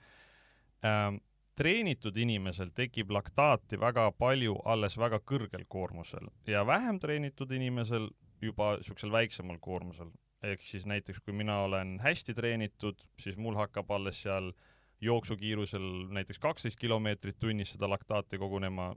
Ähm, 0.84 1.22
treenitud 1.58 2.16
inimesel 2.16 2.72
tekib 2.74 3.10
laktaati 3.12 3.78
väga 3.80 4.08
palju 4.18 4.56
alles 4.64 4.96
väga 4.98 5.20
kõrgel 5.20 5.64
koormusel 5.68 6.30
ja 6.48 6.64
vähem 6.66 7.00
treenitud 7.00 7.50
inimesel 7.52 8.08
juba 8.42 8.76
niisugusel 8.76 9.12
väiksemal 9.12 9.58
koormusel. 9.60 10.10
ehk 10.42 10.60
siis 10.66 10.86
näiteks 10.86 11.20
kui 11.20 11.32
mina 11.32 11.60
olen 11.62 12.00
hästi 12.02 12.34
treenitud, 12.34 12.98
siis 13.18 13.36
mul 13.36 13.54
hakkab 13.54 13.90
alles 13.90 14.22
seal 14.22 14.52
jooksukiirusel 15.00 16.08
näiteks 16.10 16.38
kaksteist 16.38 16.78
kilomeetrit 16.78 17.38
tunnis 17.38 17.70
seda 17.74 17.88
laktaati 17.90 18.38
kogunema, 18.38 18.92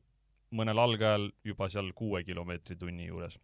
mõnel 0.51 0.79
algajal 0.81 1.29
juba 1.43 1.69
seal 1.69 1.91
kuue 1.93 2.23
kilomeetri 2.23 2.75
tunni 2.75 3.05
juures. 3.05 3.37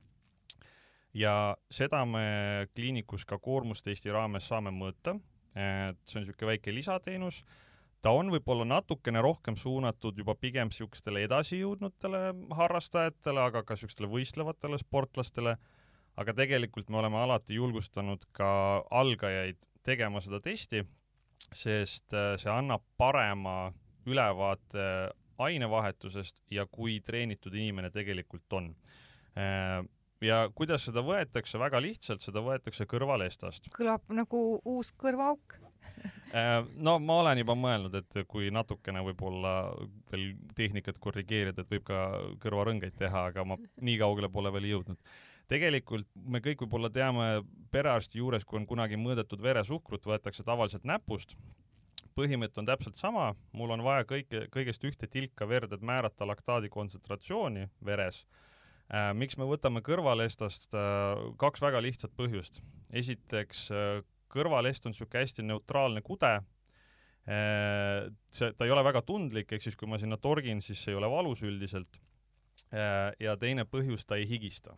ja 1.13 1.57
seda 1.71 2.05
me 2.05 2.67
kliinikus 2.75 3.25
ka 3.25 3.37
koormustesti 3.37 4.11
raames 4.11 4.47
saame 4.47 4.71
mõõta, 4.71 5.19
et 5.55 5.99
see 6.05 6.19
on 6.19 6.23
niisugune 6.23 6.53
väike 6.53 6.73
lisateenus 6.73 7.43
ta 8.01 8.13
on 8.17 8.31
võib-olla 8.33 8.65
natukene 8.67 9.21
rohkem 9.21 9.57
suunatud 9.59 10.17
juba 10.17 10.35
pigem 10.39 10.71
niisugustele 10.71 11.23
edasijõudnutele 11.27 12.23
harrastajatele, 12.57 13.43
aga 13.43 13.63
ka 13.63 13.77
niisugustele 13.77 14.09
võistlevatele 14.11 14.79
sportlastele, 14.81 15.55
aga 16.19 16.35
tegelikult 16.37 16.89
me 16.89 17.01
oleme 17.01 17.21
alati 17.21 17.59
julgustanud 17.59 18.25
ka 18.35 18.49
algajaid 18.89 19.61
tegema 19.85 20.21
seda 20.21 20.41
testi, 20.43 20.83
sest 21.53 22.13
äh, 22.13 22.35
see 22.41 22.51
annab 22.53 22.83
parema 22.97 23.71
ülevaate 24.09 24.85
ainevahetusest 25.41 26.43
ja 26.53 26.67
kui 26.69 26.99
treenitud 27.05 27.53
inimene 27.57 27.89
tegelikult 27.93 28.53
on. 28.57 28.69
Äh, 29.37 29.81
ja 30.21 30.43
kuidas 30.53 30.85
seda 30.89 31.01
võetakse, 31.05 31.59
väga 31.61 31.81
lihtsalt, 31.81 32.21
seda 32.25 32.43
võetakse 32.45 32.85
kõrvalestast. 32.89 33.69
kõlab 33.77 34.05
nagu 34.13 34.61
uus 34.65 34.93
kõrvaauk 34.97 35.57
no 36.31 36.95
ma 37.03 37.17
olen 37.21 37.41
juba 37.41 37.55
mõelnud, 37.59 37.95
et 37.99 38.21
kui 38.29 38.51
natukene 38.53 39.03
võib-olla 39.03 39.55
veel 40.11 40.31
tehnikat 40.55 40.99
korrigeerida, 41.03 41.63
et 41.63 41.71
võib 41.71 41.83
ka 41.87 42.05
kõrvarõngaid 42.43 42.95
teha, 42.99 43.25
aga 43.31 43.45
ma 43.47 43.57
nii 43.59 43.97
kaugele 43.99 44.31
pole 44.31 44.51
veel 44.55 44.69
jõudnud. 44.71 44.99
tegelikult 45.51 46.07
me 46.15 46.39
kõik 46.39 46.61
võib-olla 46.63 46.89
teame 46.89 47.43
perearsti 47.71 48.21
juures, 48.21 48.45
kui 48.45 48.61
on 48.61 48.67
kunagi 48.67 48.95
mõõdetud 48.95 49.41
veresuhkrut, 49.41 50.05
võetakse 50.05 50.43
tavaliselt 50.43 50.83
näpust. 50.83 51.35
põhimõte 52.15 52.59
on 52.59 52.65
täpselt 52.65 52.95
sama, 52.95 53.35
mul 53.53 53.71
on 53.71 53.83
vaja 53.83 54.03
kõike, 54.03 54.47
kõigest 54.51 54.83
ühte 54.83 55.07
tilka 55.07 55.47
verd, 55.47 55.73
et 55.73 55.81
määrata 55.81 56.27
laktaadi 56.27 56.69
kontsentratsiooni 56.69 57.69
veres 57.83 58.25
äh, 58.93 59.13
miks 59.13 59.37
me 59.37 59.43
võtame 59.43 59.81
kõrvalestast 59.81 60.73
äh, 60.75 61.35
kaks 61.37 61.61
väga 61.61 61.81
lihtsat 61.81 62.11
põhjust. 62.15 62.61
esiteks 62.93 63.69
kõrvalest 64.31 64.85
on 64.85 64.95
niisugune 64.95 65.23
hästi 65.23 65.45
neutraalne 65.47 66.03
kude, 66.05 66.31
äh, 67.27 68.07
see, 68.33 68.53
ta 68.57 68.67
ei 68.67 68.73
ole 68.73 68.83
väga 68.85 69.03
tundlik, 69.07 69.51
ehk 69.51 69.65
siis 69.65 69.77
kui 69.79 69.89
ma 69.89 69.99
sinna 70.01 70.19
torgin, 70.21 70.63
siis 70.63 70.81
see 70.83 70.95
ei 70.95 70.99
ole 70.99 71.09
valus 71.11 71.43
üldiselt, 71.47 71.99
äh, 72.71 73.11
ja 73.19 73.35
teine 73.39 73.67
põhjus, 73.69 74.07
ta 74.07 74.19
ei 74.19 74.27
higista. 74.29 74.77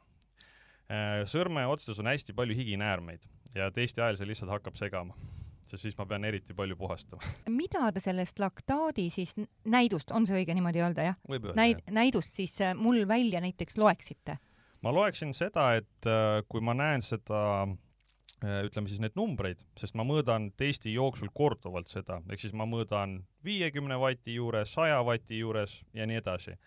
Äh, 0.92 1.24
sõrme 1.30 1.66
otsas 1.72 2.02
on 2.02 2.12
hästi 2.12 2.36
palju 2.36 2.58
higinäärmeid 2.58 3.24
ja 3.56 3.70
testi 3.72 4.02
ajal 4.02 4.20
see 4.20 4.28
lihtsalt 4.34 4.52
hakkab 4.52 4.76
segama 4.76 5.16
sest 5.64 5.86
siis 5.88 5.96
ma 5.98 6.06
pean 6.06 6.26
eriti 6.28 6.54
palju 6.54 6.76
puhastama. 6.78 7.24
mida 7.62 7.88
te 7.96 8.02
sellest 8.04 8.40
laktaadi 8.42 9.08
siis 9.14 9.32
näidust, 9.64 10.12
on 10.12 10.28
see 10.28 10.42
õige 10.42 10.56
niimoodi 10.58 10.84
öelda, 10.84 11.08
jah? 11.08 11.20
Näid-, 11.56 11.86
näidust 11.94 12.36
siis 12.36 12.58
mul 12.76 13.06
välja 13.08 13.42
näiteks 13.44 13.80
loeksite? 13.80 14.38
ma 14.84 14.92
loeksin 14.92 15.32
seda, 15.32 15.70
et 15.80 16.10
kui 16.52 16.62
ma 16.62 16.76
näen 16.76 17.02
seda 17.02 17.40
ütleme 18.44 18.92
siis 18.92 19.00
neid 19.00 19.16
numbreid, 19.16 19.62
sest 19.80 19.96
ma 19.96 20.04
mõõdan 20.08 20.50
testi 20.60 20.92
jooksul 20.94 21.32
korduvalt 21.34 21.88
seda, 21.92 22.20
ehk 22.30 22.42
siis 22.44 22.56
ma 22.58 22.68
mõõdan 22.68 23.22
viiekümne 23.46 23.96
vati 24.00 24.36
juures, 24.36 24.74
saja 24.74 25.00
vati 25.06 25.40
juures 25.40 25.80
ja 25.96 26.08
nii 26.10 26.20
edasi. 26.20 26.58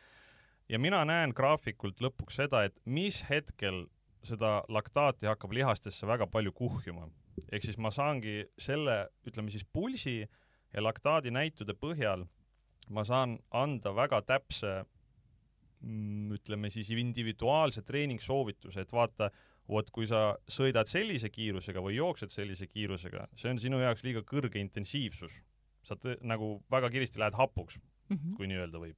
ja 0.68 0.78
mina 0.78 1.04
näen 1.04 1.34
graafikult 1.36 2.00
lõpuks 2.00 2.40
seda, 2.40 2.64
et 2.64 2.80
mis 2.84 3.22
hetkel 3.28 3.86
seda 4.24 4.62
laktaati 4.68 5.28
hakkab 5.28 5.52
lihastesse 5.52 6.06
väga 6.06 6.26
palju 6.26 6.52
kuhjuma. 6.52 7.10
ehk 7.52 7.62
siis 7.64 7.78
ma 7.78 7.90
saangi 7.90 8.46
selle, 8.58 9.08
ütleme 9.26 9.50
siis 9.50 9.64
pulsi 9.64 10.26
ja 10.72 10.82
laktaadi 10.82 11.30
näitude 11.30 11.74
põhjal 11.74 12.26
ma 12.88 13.04
saan 13.04 13.38
anda 13.50 13.92
väga 13.94 14.22
täpse 14.22 14.84
mm, 15.82 16.32
ütleme 16.38 16.70
siis 16.70 16.90
individuaalse 16.90 17.82
treeningsoovituse, 17.82 18.80
et 18.80 18.92
vaata, 18.92 19.30
vot 19.70 19.90
kui 19.90 20.06
sa 20.06 20.36
sõidad 20.50 20.88
sellise 20.90 21.30
kiirusega 21.32 21.82
või 21.82 21.96
jooksed 21.98 22.32
sellise 22.34 22.68
kiirusega, 22.70 23.26
see 23.38 23.50
on 23.50 23.60
sinu 23.62 23.80
jaoks 23.82 24.04
liiga 24.06 24.22
kõrge 24.26 24.60
intensiivsus. 24.62 25.42
sa 25.86 25.94
tõ, 25.94 26.16
nagu 26.26 26.64
väga 26.70 26.88
kiiresti 26.90 27.20
lähed 27.22 27.36
hapuks 27.38 27.76
mm, 27.78 28.16
-hmm. 28.16 28.36
kui 28.36 28.46
nii 28.50 28.56
öelda 28.58 28.78
võib. 28.82 28.96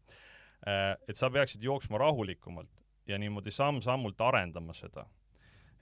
Äh, 0.66 0.96
et 1.08 1.16
sa 1.16 1.28
peaksid 1.30 1.62
jooksma 1.62 1.98
rahulikumalt 1.98 2.70
ja 3.06 3.18
niimoodi 3.18 3.50
samm-sammult 3.50 4.20
arendama 4.20 4.72
seda. 4.72 5.06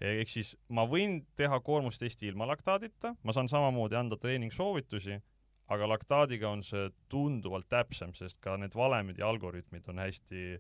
ehk 0.00 0.28
siis 0.28 0.56
ma 0.68 0.84
võin 0.84 1.24
teha 1.36 1.60
koormustesti 1.60 2.26
ilma 2.26 2.46
laktaadita, 2.46 3.14
ma 3.22 3.32
saan 3.32 3.48
samamoodi 3.48 3.96
anda 3.96 4.16
treeningsoovitusi, 4.16 5.22
aga 5.68 5.88
laktaadiga 5.88 6.50
on 6.50 6.62
see 6.62 6.90
tunduvalt 7.08 7.68
täpsem, 7.68 8.12
sest 8.14 8.38
ka 8.40 8.56
need 8.56 8.74
valemid 8.74 9.18
ja 9.18 9.28
algoritmid 9.28 9.88
on 9.88 9.98
hästi 9.98 10.58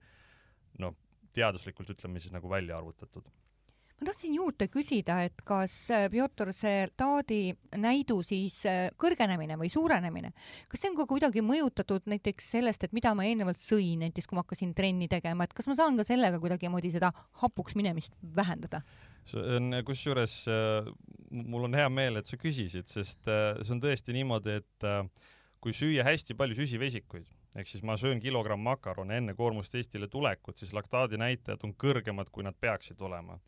noh, 0.78 0.96
teaduslikult 1.32 1.90
ütleme 1.90 2.20
siis 2.20 2.32
nagu 2.32 2.48
välja 2.50 2.78
arvutatud 2.78 3.28
ma 3.96 4.10
tahtsin 4.10 4.34
juurde 4.36 4.68
küsida, 4.68 5.18
et 5.24 5.40
kas 5.46 5.72
äh, 5.94 6.06
Pjotor, 6.12 6.50
see 6.56 6.84
taadi 7.00 7.40
näidu 7.80 8.18
siis 8.26 8.58
äh, 8.68 8.90
kõrgenemine 9.00 9.56
või 9.60 9.70
suurenemine, 9.72 10.34
kas 10.68 10.82
see 10.82 10.92
on 10.92 10.98
ka 10.98 11.06
kuidagi 11.08 11.44
mõjutatud 11.44 12.08
näiteks 12.12 12.50
sellest, 12.56 12.84
et 12.84 12.96
mida 12.96 13.14
ma 13.16 13.24
eelnevalt 13.28 13.60
sõin, 13.60 14.04
näiteks 14.04 14.28
kui 14.28 14.36
ma 14.36 14.44
hakkasin 14.44 14.74
trenni 14.76 15.08
tegema, 15.12 15.46
et 15.46 15.56
kas 15.56 15.68
ma 15.70 15.78
saan 15.78 15.96
ka 15.96 16.04
sellega 16.04 16.40
kuidagimoodi 16.42 16.92
seda 16.92 17.12
hapuks 17.42 17.78
minemist 17.78 18.16
vähendada? 18.36 18.82
see 19.26 19.42
on 19.56 19.72
kusjuures, 19.82 20.36
äh, 20.52 20.92
mul 21.32 21.64
on 21.66 21.74
hea 21.74 21.88
meel, 21.90 22.20
et 22.20 22.28
sa 22.28 22.36
küsisid, 22.38 22.86
sest 22.92 23.24
see 23.26 23.72
on 23.74 23.80
tõesti 23.82 24.14
niimoodi, 24.14 24.60
et 24.60 24.90
kui 25.58 25.72
süüa 25.74 26.04
hästi 26.06 26.36
palju 26.38 26.54
süsivesikuid, 26.60 27.26
ehk 27.58 27.66
siis 27.66 27.82
ma 27.82 27.96
söön 27.98 28.20
kilogramm 28.22 28.62
makarone 28.62 29.16
enne 29.18 29.34
koormustestile 29.34 30.06
tulekut, 30.12 30.60
siis 30.60 30.76
laktaadi 30.76 31.18
näitajad 31.18 31.64
on 31.66 31.72
kõrgemad, 31.74 32.28
kui 32.30 32.44
nad 32.46 32.54
peaksid 32.60 33.00
olema 33.02 33.40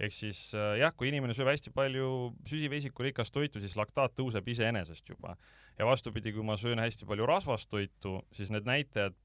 ehk 0.00 0.14
siis 0.14 0.44
äh, 0.54 0.76
jah, 0.80 0.94
kui 0.96 1.10
inimene 1.10 1.34
sööb 1.36 1.50
hästi 1.52 1.72
palju 1.74 2.32
süsivesikurikast 2.48 3.34
toitu, 3.34 3.60
siis 3.60 3.76
laktaat 3.78 4.14
tõuseb 4.18 4.48
iseenesest 4.48 5.08
juba. 5.08 5.36
ja 5.78 5.86
vastupidi, 5.88 6.32
kui 6.32 6.44
ma 6.44 6.56
söön 6.56 6.78
hästi 6.78 7.08
palju 7.08 7.26
rasvast 7.26 7.70
toitu, 7.70 8.20
siis 8.32 8.50
need 8.50 8.68
näitajad 8.68 9.16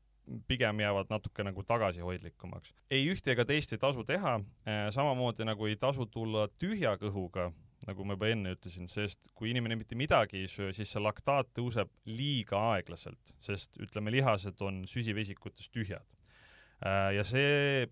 pigem 0.48 0.80
jäävad 0.80 1.08
natuke 1.10 1.44
nagu 1.44 1.64
tagasihoidlikumaks. 1.64 2.74
ei 2.92 3.08
ühte 3.12 3.32
ega 3.32 3.46
teist 3.46 3.72
ei 3.74 3.80
tasu 3.82 4.04
teha, 4.04 4.40
äh, 4.68 4.90
samamoodi 4.92 5.46
nagu 5.48 5.68
ei 5.68 5.76
tasu 5.76 6.06
tulla 6.06 6.48
tühja 6.60 6.98
kõhuga, 7.00 7.52
nagu 7.88 8.06
ma 8.06 8.18
juba 8.18 8.32
enne 8.34 8.56
ütlesin, 8.56 8.90
sest 8.92 9.30
kui 9.36 9.52
inimene 9.52 9.78
mitte 9.80 9.96
midagi 9.96 10.42
ei 10.42 10.50
söö, 10.52 10.74
siis 10.74 10.92
see 10.92 11.04
laktaat 11.04 11.54
tõuseb 11.56 11.92
liiga 12.06 12.60
aeglaselt, 12.74 13.36
sest 13.40 13.78
ütleme, 13.80 14.12
lihased 14.12 14.62
on 14.62 14.84
süsivesikutest 14.90 15.72
tühjad. 15.72 16.06
Äh, 16.84 17.14
ja 17.18 17.24
see 17.24 17.88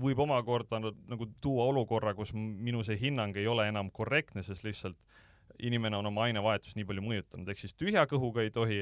võib 0.00 0.18
omakorda 0.24 0.80
nagu 0.82 1.28
tuua 1.40 1.68
olukorra, 1.70 2.14
kus 2.14 2.32
minu 2.34 2.82
see 2.86 2.98
hinnang 3.00 3.36
ei 3.36 3.46
ole 3.46 3.68
enam 3.70 3.90
korrektne, 3.94 4.42
sest 4.42 4.64
lihtsalt 4.66 4.98
inimene 5.62 5.96
on 5.96 6.10
oma 6.10 6.26
ainevahetust 6.28 6.78
nii 6.78 6.86
palju 6.88 7.04
mõjutanud, 7.04 7.50
ehk 7.50 7.60
siis 7.60 7.76
tühja 7.78 8.06
kõhuga 8.10 8.42
ei 8.42 8.50
tohi 8.54 8.80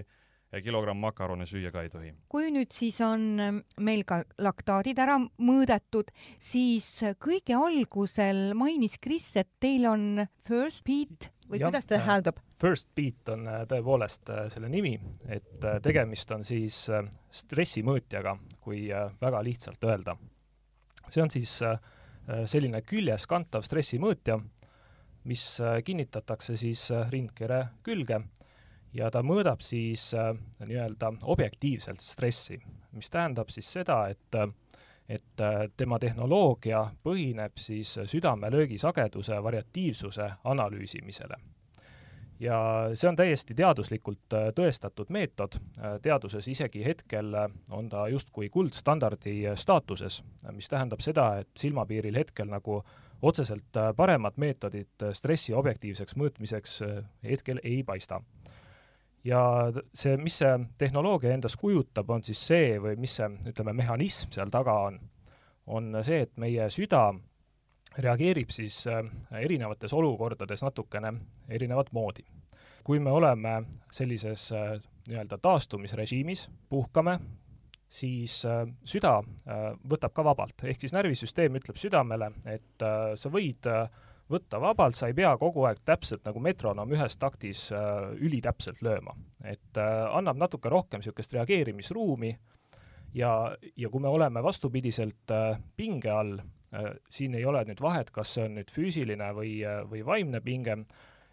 ja 0.52 0.61
kilogramm 0.61 1.00
makarone 1.00 1.47
süüa 1.49 1.73
ka 1.73 1.83
ei 1.83 1.90
tohi. 1.92 2.12
kui 2.28 2.50
nüüd 2.52 2.73
siis 2.76 3.00
on 3.04 3.23
ähm, 3.40 3.61
meil 3.81 4.04
ka 4.09 4.23
laktaadid 4.38 4.99
ära 5.00 5.19
mõõdetud, 5.21 6.12
siis 6.40 6.88
kõige 7.23 7.57
algusel 7.57 8.52
mainis 8.59 8.99
Kris, 9.00 9.31
et 9.40 9.50
teil 9.61 9.87
on 9.88 10.26
first 10.49 10.85
beat 10.85 11.31
või 11.49 11.61
ja, 11.61 11.69
kuidas 11.69 11.88
ta 11.88 11.99
äh, 11.99 12.07
hääldab? 12.09 12.40
First 12.61 12.90
beat 12.97 13.33
on 13.33 13.49
äh, 13.49 13.62
tõepoolest 13.69 14.33
äh, 14.33 14.45
selle 14.52 14.69
nimi, 14.73 14.95
et 15.28 15.64
tegemist 15.85 16.31
on 16.37 16.45
siis 16.47 16.85
stressimõõtjaga, 17.42 18.37
kui 18.62 18.87
väga 19.21 19.42
lihtsalt 19.45 19.88
öelda 19.88 20.16
see 21.11 21.23
on 21.23 21.31
siis 21.31 21.55
äh, 21.63 21.79
selline 22.47 22.83
küljes 22.87 23.27
kantav 23.31 23.65
stressimõõtja, 23.67 24.39
mis 25.29 25.45
äh, 25.61 25.81
kinnitatakse 25.85 26.57
siis 26.57 26.89
äh, 26.91 27.11
rindkere 27.11 27.65
külge 27.83 28.21
ja 28.95 29.11
ta 29.11 29.23
mõõdab 29.25 29.63
siis 29.65 30.11
nii-öelda 30.15 31.15
objektiivselt 31.33 32.01
stressi, 32.05 32.59
mis 32.93 33.09
tähendab 33.11 33.51
siis 33.51 33.71
seda, 33.73 34.05
et 34.13 34.43
et 35.13 35.43
tema 35.77 35.99
tehnoloogia 35.99 36.85
põhineb 37.05 37.59
siis 37.59 37.97
südamelöögi 38.07 38.79
sageduse 38.79 39.41
variatiivsuse 39.43 40.29
analüüsimisele 40.49 41.37
ja 42.43 42.91
see 42.95 43.09
on 43.09 43.17
täiesti 43.17 43.55
teaduslikult 43.55 44.35
äh, 44.35 44.49
tõestatud 44.57 45.11
meetod, 45.15 45.57
äh, 45.79 45.97
teaduses 46.03 46.49
isegi 46.51 46.83
hetkel 46.85 47.35
äh, 47.39 47.49
on 47.71 47.89
ta 47.93 48.07
justkui 48.11 48.49
kuldstandardi 48.51 49.37
staatuses, 49.59 50.23
mis 50.53 50.71
tähendab 50.71 51.03
seda, 51.05 51.29
et 51.43 51.51
silmapiiril 51.59 52.19
hetkel 52.19 52.51
nagu 52.51 52.83
otseselt 53.23 53.79
paremat 53.97 54.37
meetodit 54.43 55.05
stressi 55.15 55.55
objektiivseks 55.55 56.17
mõõtmiseks 56.19 56.81
hetkel 57.23 57.61
ei 57.63 57.85
paista. 57.87 58.19
ja 59.25 59.71
see, 59.95 60.17
mis 60.17 60.39
see 60.39 60.57
tehnoloogia 60.79 61.31
endas 61.31 61.55
kujutab, 61.57 62.11
on 62.11 62.25
siis 62.27 62.47
see 62.47 62.81
või 62.83 62.97
mis 62.99 63.14
see, 63.21 63.29
ütleme, 63.47 63.73
mehhanism 63.73 64.35
seal 64.35 64.51
taga 64.51 64.75
on, 64.88 64.99
on 65.66 66.03
see, 66.03 66.25
et 66.27 66.35
meie 66.37 66.66
süda 66.71 67.12
reageerib 67.99 68.51
siis 68.51 68.83
erinevates 69.31 69.93
olukordades 69.93 70.62
natukene 70.62 71.14
erinevat 71.49 71.93
moodi. 71.93 72.25
Kui 72.85 73.01
me 73.01 73.11
oleme 73.11 73.62
sellises 73.92 74.51
äh, 74.53 74.77
nii-öelda 75.09 75.38
taastumisrežiimis, 75.42 76.47
puhkame, 76.71 77.18
siis 77.92 78.42
äh, 78.49 78.62
süda 78.85 79.18
võtab 79.88 80.14
ka 80.16 80.25
vabalt, 80.25 80.64
ehk 80.64 80.81
siis 80.81 80.95
närvisüsteem 80.97 81.59
ütleb 81.61 81.81
südamele, 81.81 82.31
et 82.49 82.85
sa 83.18 83.33
võid 83.33 83.68
võtta 84.33 84.61
vabalt, 84.62 84.97
sa 84.97 85.11
ei 85.11 85.16
pea 85.18 85.35
kogu 85.37 85.66
aeg 85.68 85.83
täpselt 85.85 86.25
nagu 86.25 86.40
metronoom 86.40 86.95
ühes 86.95 87.18
taktis 87.21 87.66
ülitäpselt 88.16 88.81
lööma. 88.83 89.12
et 89.45 89.77
annab 89.77 90.38
natuke 90.40 90.71
rohkem 90.73 91.03
niisugust 91.03 91.35
reageerimisruumi 91.37 92.33
ja, 93.14 93.33
ja 93.77 93.90
kui 93.90 94.01
me 94.01 94.09
oleme 94.09 94.42
vastupidiselt 94.42 95.35
pinge 95.77 96.11
all, 96.11 96.38
Äh, 96.75 96.95
siin 97.12 97.35
ei 97.37 97.45
ole 97.45 97.61
nüüd 97.68 97.81
vahet, 97.85 98.11
kas 98.16 98.31
see 98.33 98.47
on 98.49 98.55
nüüd 98.57 98.71
füüsiline 98.73 99.27
või, 99.37 99.59
äh, 99.61 99.83
või 99.88 100.01
vaimne 100.09 100.40
pinge, 100.40 100.79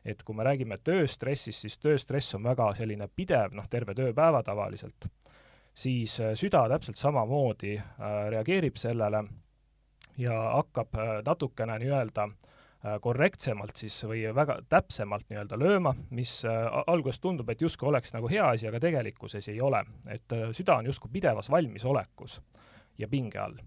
et 0.05 0.23
kui 0.23 0.35
me 0.35 0.45
räägime 0.47 0.79
tööstressist, 0.83 1.65
siis 1.65 1.77
tööstress 1.79 2.35
on 2.35 2.43
väga 2.43 2.71
selline 2.77 3.09
pidev, 3.15 3.53
noh, 3.57 3.67
terve 3.69 3.95
tööpäeva 3.97 4.43
tavaliselt, 4.43 5.09
siis 5.73 6.19
äh, 6.19 6.35
süda 6.39 6.65
täpselt 6.71 6.99
samamoodi 6.99 7.77
reageerib 8.29 8.77
sellele 8.77 9.23
ja 10.19 10.35
hakkab 10.57 10.97
natukene 11.25 11.79
nii-öelda 11.79 12.27
korrektsemalt 13.03 13.75
siis 13.75 13.97
või 14.07 14.21
väga 14.35 14.61
täpsemalt 14.71 15.25
nii-öelda 15.27 15.57
lööma, 15.59 15.91
mis 16.15 16.37
alguses 16.47 17.19
tundub, 17.19 17.49
et 17.51 17.61
justkui 17.61 17.89
oleks 17.89 18.13
nagu 18.15 18.27
hea 18.31 18.45
asi, 18.53 18.69
aga 18.69 18.79
tegelikkuses 18.79 19.49
ei 19.51 19.59
ole. 19.61 19.83
et 20.07 20.35
süda 20.55 20.77
on 20.79 20.87
justkui 20.87 21.11
pidevas 21.11 21.51
valmisolekus 21.51 22.39
ja 22.97 23.07
pinge 23.07 23.39
all 23.39 23.59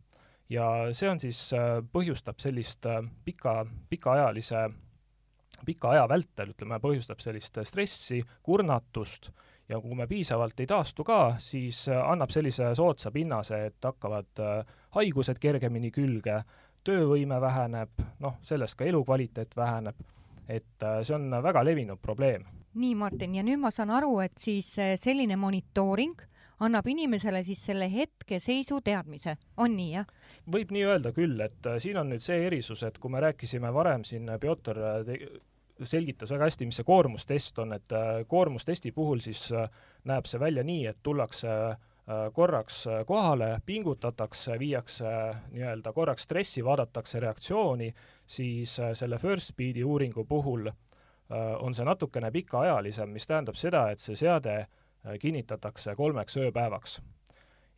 ja 0.52 0.68
see 0.96 1.10
on 1.10 1.20
siis, 1.20 1.40
äh, 1.56 1.80
põhjustab 1.92 2.40
sellist 2.42 2.86
äh, 2.86 3.02
pika, 3.24 3.62
pikaajalise, 3.90 4.68
pika 5.66 5.92
aja 5.92 6.06
vältel, 6.10 6.52
ütleme, 6.54 6.78
põhjustab 6.82 7.22
sellist 7.22 7.58
äh, 7.58 7.66
stressi, 7.68 8.22
kurnatust 8.42 9.30
ja 9.68 9.78
kui 9.80 9.94
me 9.96 10.06
piisavalt 10.10 10.58
ei 10.60 10.68
taastu 10.68 11.04
ka, 11.06 11.36
siis 11.40 11.86
annab 11.88 12.32
sellise 12.34 12.72
soodsa 12.76 13.12
pinnase, 13.14 13.60
et 13.70 13.86
hakkavad 13.86 14.42
haigused 14.98 15.38
kergemini 15.40 15.88
külge, 15.94 16.42
töövõime 16.84 17.38
väheneb, 17.40 18.02
noh, 18.20 18.34
sellest 18.44 18.76
ka 18.76 18.84
elukvaliteet 18.90 19.54
väheneb, 19.56 20.02
et 20.50 20.84
see 21.06 21.14
on 21.16 21.30
väga 21.46 21.62
levinud 21.64 22.02
probleem. 22.02 22.44
nii, 22.74 22.94
Martin, 22.98 23.38
ja 23.38 23.46
nüüd 23.46 23.62
ma 23.62 23.70
saan 23.70 23.94
aru, 23.94 24.18
et 24.20 24.36
siis 24.42 24.74
selline 25.00 25.38
monitooring 25.38 26.20
annab 26.62 26.86
inimesele 26.86 27.42
siis 27.44 27.62
selle 27.66 27.88
hetkeseisu 27.92 28.80
teadmise, 28.84 29.36
on 29.56 29.74
nii, 29.76 29.90
jah? 29.96 30.10
võib 30.52 30.72
nii 30.74 30.84
öelda 30.88 31.12
küll, 31.16 31.38
et 31.44 31.70
äh, 31.70 31.78
siin 31.82 31.98
on 32.00 32.12
nüüd 32.12 32.24
see 32.24 32.38
erisus, 32.46 32.84
et 32.86 32.98
kui 33.02 33.12
me 33.12 33.22
rääkisime 33.22 33.72
varem 33.74 34.06
siin, 34.08 34.28
äh, 34.30 34.38
äh, 34.42 35.24
selgitas 35.88 36.30
väga 36.30 36.48
hästi, 36.48 36.66
mis 36.68 36.80
see 36.80 36.86
koormustest 36.88 37.58
on, 37.62 37.72
et 37.76 37.94
koormustesti 38.28 38.92
puhul 38.92 39.22
siis 39.24 39.48
näeb 40.08 40.28
see 40.30 40.40
välja 40.40 40.64
nii, 40.64 40.86
et 40.90 40.98
tullakse 41.02 41.48
korraks 42.34 42.84
kohale, 43.06 43.60
pingutatakse, 43.66 44.58
viiakse 44.58 45.10
nii-öelda 45.52 45.92
korraks 45.92 46.26
stressi, 46.26 46.64
vaadatakse 46.64 47.20
reaktsiooni, 47.22 47.92
siis 48.26 48.74
selle 48.98 49.18
first 49.22 49.52
speed'i 49.52 49.84
uuringu 49.84 50.24
puhul 50.28 50.66
on 51.32 51.74
see 51.74 51.86
natukene 51.86 52.30
pikaajalisem, 52.34 53.10
mis 53.14 53.26
tähendab 53.30 53.56
seda, 53.56 53.86
et 53.94 54.02
see 54.02 54.18
seade 54.18 54.64
Äh, 55.06 55.18
kinnitatakse 55.18 55.94
kolmeks 55.94 56.36
ööpäevaks. 56.36 57.02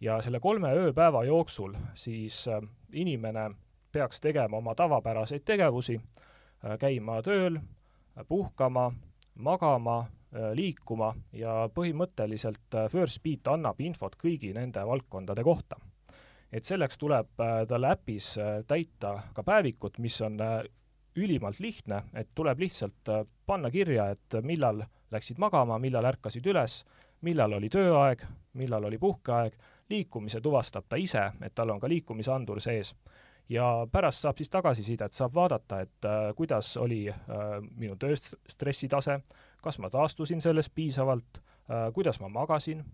ja 0.01 0.19
selle 0.23 0.41
kolme 0.41 0.69
ööpäeva 0.77 1.23
jooksul 1.25 1.73
siis 1.95 2.49
äh, 2.49 2.61
inimene 2.93 3.51
peaks 3.93 4.21
tegema 4.21 4.57
oma 4.57 4.75
tavapäraseid 4.75 5.41
tegevusi, 5.45 5.97
äh, 5.97 6.79
käima 6.79 7.23
tööl, 7.23 7.57
puhkama, 8.29 8.93
magama, 9.35 10.05
liikuma 10.55 11.15
ja 11.33 11.69
põhimõtteliselt 11.75 12.77
First 12.91 13.23
Beat 13.23 13.49
annab 13.53 13.81
infot 13.81 14.17
kõigi 14.19 14.53
nende 14.55 14.83
valdkondade 14.87 15.43
kohta. 15.43 15.77
et 16.53 16.65
selleks 16.65 16.99
tuleb 16.99 17.29
talle 17.69 17.89
äpis 17.91 18.37
täita 18.67 19.23
ka 19.35 19.43
päevikut, 19.43 19.99
mis 19.99 20.21
on 20.21 20.39
ülimalt 21.17 21.61
lihtne, 21.61 22.03
et 22.15 22.29
tuleb 22.35 22.59
lihtsalt 22.59 23.11
panna 23.47 23.71
kirja, 23.71 24.11
et 24.11 24.37
millal 24.43 24.85
läksid 25.11 25.39
magama, 25.39 25.79
millal 25.79 26.05
ärkasid 26.05 26.47
üles, 26.47 26.85
millal 27.23 27.53
oli 27.53 27.69
tööaeg, 27.69 28.25
millal 28.55 28.85
oli 28.85 28.99
puhkeaeg, 28.99 29.55
liikumise 29.89 30.41
tuvastab 30.41 30.87
ta 30.89 30.97
ise, 30.97 31.31
et 31.43 31.55
tal 31.55 31.71
on 31.71 31.81
ka 31.81 31.89
liikumisandur 31.89 32.61
sees. 32.61 32.95
Ja 33.49 33.87
pärast 33.93 34.25
saab 34.25 34.39
siis 34.39 34.51
tagasisidet, 34.51 35.13
saab 35.13 35.35
vaadata, 35.35 35.81
et 35.85 36.09
äh, 36.09 36.31
kuidas 36.37 36.77
oli 36.77 37.09
äh, 37.09 37.19
minu 37.77 37.97
tööst 38.01 38.35
stressitase, 38.49 39.21
kas 39.63 39.79
ma 39.79 39.91
taastusin 39.91 40.41
sellest 40.41 40.73
piisavalt 40.75 41.41
äh,, 41.41 41.91
kuidas 41.95 42.21
ma 42.21 42.29
magasin, 42.29 42.85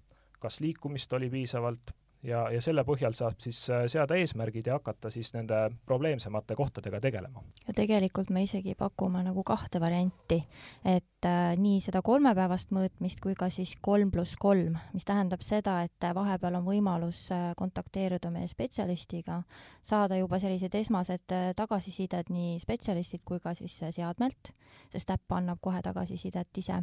kas 0.41 0.61
liikumist 0.61 1.13
oli 1.13 1.31
piisavalt 1.31 1.95
ja, 2.23 2.45
ja 2.53 2.61
selle 2.63 2.85
põhjal 2.87 3.15
saab 3.17 3.41
siis 3.43 3.63
äh, 3.71 3.85
seada 3.91 4.19
eesmärgid 4.19 4.71
ja 4.71 4.79
hakata 4.79 5.11
siis 5.13 5.33
nende 5.35 5.63
probleemsemate 5.87 6.57
kohtadega 6.59 7.01
tegelema. 7.01 7.45
ja 7.69 7.75
tegelikult 7.77 8.31
me 8.31 8.43
isegi 8.43 8.75
pakume 8.79 9.23
nagu 9.27 9.45
kahte 9.45 9.81
varianti, 9.81 10.43
et 10.85 11.07
äh, 11.26 11.52
nii 11.59 11.80
seda 11.85 12.00
kolmepäevast 12.04 12.70
mõõtmist 12.74 13.20
kui 13.22 13.35
ka 13.38 13.50
siis 13.52 13.74
kolm 13.83 14.11
pluss 14.12 14.38
kolm, 14.40 14.76
mis 14.94 15.06
tähendab 15.09 15.42
seda, 15.44 15.80
et 15.85 16.06
vahepeal 16.14 16.59
on 16.59 16.66
võimalus 16.66 17.26
äh, 17.35 17.50
kontakteeruda 17.59 18.30
meie 18.33 18.48
spetsialistiga, 18.50 19.40
saada 19.83 20.18
juba 20.18 20.38
sellised 20.42 20.74
esmased 20.78 21.35
äh, 21.35 21.50
tagasisided 21.56 22.30
nii 22.33 22.59
spetsialistilt 22.62 23.24
kui 23.28 23.40
ka 23.42 23.54
siis 23.59 23.74
äh, 23.83 23.92
seadmelt, 23.94 24.52
sest 24.92 25.11
äpp 25.14 25.37
annab 25.37 25.61
kohe 25.62 25.83
tagasisidet 25.83 26.62
ise. 26.62 26.83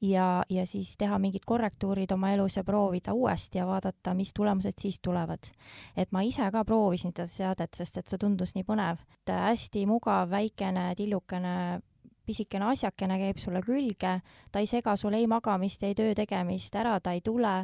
ja, 0.00 0.44
ja 0.48 0.66
siis 0.66 0.94
teha 0.96 1.18
mingid 1.18 1.44
korrektuurid 1.46 2.12
oma 2.12 2.32
elus 2.32 2.56
ja 2.56 2.64
proovida 2.64 3.12
uuesti 3.14 3.58
ja 3.58 3.66
vaadata, 3.66 4.14
mis 4.14 4.32
tulemused 4.34 4.78
siis 4.78 5.00
tulevad. 5.02 5.50
et 5.96 6.12
ma 6.12 6.22
ise 6.22 6.50
ka 6.52 6.64
proovisin 6.64 7.12
seda 7.16 7.26
seadet, 7.26 7.74
sest 7.74 7.96
et 7.96 8.08
see 8.08 8.18
tundus 8.18 8.54
nii 8.54 8.64
põnev. 8.64 9.02
et 9.20 9.34
hästi 9.34 9.86
mugav, 9.86 10.30
väikene, 10.30 10.94
tillukene 10.96 11.82
pisikene 12.26 12.70
asjakene 12.72 13.18
käib 13.22 13.38
sulle 13.38 13.62
külge, 13.62 14.20
ta 14.52 14.62
ei 14.62 14.66
sega 14.66 14.96
sul 14.96 15.14
ei 15.14 15.26
magamist, 15.30 15.82
ei 15.82 15.94
töö 15.94 16.14
tegemist, 16.14 16.74
ära 16.74 16.98
ta 17.00 17.14
ei 17.16 17.22
tule 17.24 17.56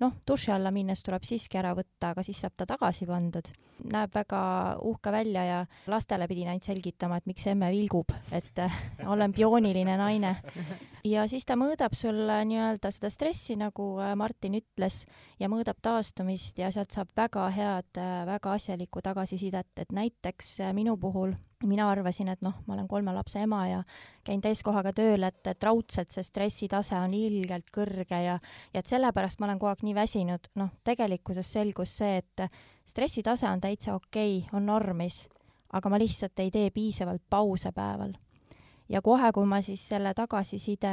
noh, 0.00 0.14
duši 0.26 0.50
alla 0.54 0.70
minnes 0.72 1.02
tuleb 1.04 1.24
siiski 1.26 1.58
ära 1.60 1.72
võtta, 1.76 2.14
aga 2.14 2.24
siis 2.24 2.40
saab 2.40 2.56
ta 2.56 2.66
tagasi 2.68 3.06
pandud. 3.08 3.50
näeb 3.90 4.12
väga 4.12 4.40
uhke 4.84 5.12
välja 5.12 5.44
ja 5.44 5.58
lastele 5.88 6.26
pidin 6.28 6.50
ainult 6.52 6.66
selgitama, 6.68 7.16
et 7.16 7.26
miks 7.26 7.46
emme 7.48 7.70
vilgub, 7.72 8.12
et 8.32 8.58
äh, 8.60 8.74
olen 9.06 9.32
biooniline 9.32 9.96
naine. 9.96 10.34
Ja 11.04 11.26
siis 11.30 11.46
ta 11.48 11.56
mõõdab 11.58 11.94
sul 11.96 12.22
nii-öelda 12.28 12.90
seda 12.94 13.10
stressi, 13.12 13.56
nagu 13.60 13.92
äh, 14.00 14.14
Martin 14.18 14.58
ütles, 14.60 15.04
ja 15.40 15.50
mõõdab 15.52 15.80
taastumist 15.82 16.58
ja 16.58 16.72
sealt 16.74 16.92
saab 16.94 17.12
väga 17.16 17.46
head, 17.54 17.92
äh, 18.00 18.24
väga 18.28 18.56
asjalikku 18.56 19.02
tagasisidet, 19.04 19.72
et 19.76 19.92
näiteks 19.92 20.58
minu 20.76 20.96
puhul 21.00 21.36
mina 21.66 21.90
arvasin, 21.90 22.30
et 22.32 22.40
noh, 22.44 22.54
ma 22.66 22.74
olen 22.74 22.88
kolme 22.88 23.12
lapse 23.14 23.40
ema 23.42 23.60
ja 23.68 23.80
käin 24.24 24.40
täiskohaga 24.40 24.92
tööl, 24.96 25.24
et, 25.28 25.42
et 25.46 25.64
raudselt 25.64 26.12
see 26.12 26.24
stressitase 26.24 26.96
on 26.96 27.14
ilgelt 27.16 27.68
kõrge 27.74 28.22
ja, 28.24 28.38
ja 28.72 28.80
et 28.80 28.88
sellepärast 28.88 29.40
ma 29.40 29.48
olen 29.48 29.60
kogu 29.60 29.72
aeg 29.72 29.84
nii 29.84 29.96
väsinud. 29.96 30.50
noh, 30.60 30.72
tegelikkuses 30.84 31.52
selgus 31.52 31.98
see, 32.00 32.22
et 32.22 32.46
stressitase 32.88 33.48
on 33.50 33.60
täitsa 33.60 33.94
okei 33.94 34.38
okay,, 34.38 34.56
on 34.56 34.66
normis, 34.66 35.26
aga 35.72 35.92
ma 35.92 36.00
lihtsalt 36.00 36.40
ei 36.40 36.50
tee 36.50 36.70
piisavalt 36.74 37.22
pause 37.28 37.72
päeval. 37.76 38.16
Ja 38.90 39.02
kohe, 39.04 39.30
kui 39.34 39.48
ma 39.48 39.60
siis 39.64 39.82
selle 39.92 40.12
tagasiside 40.16 40.92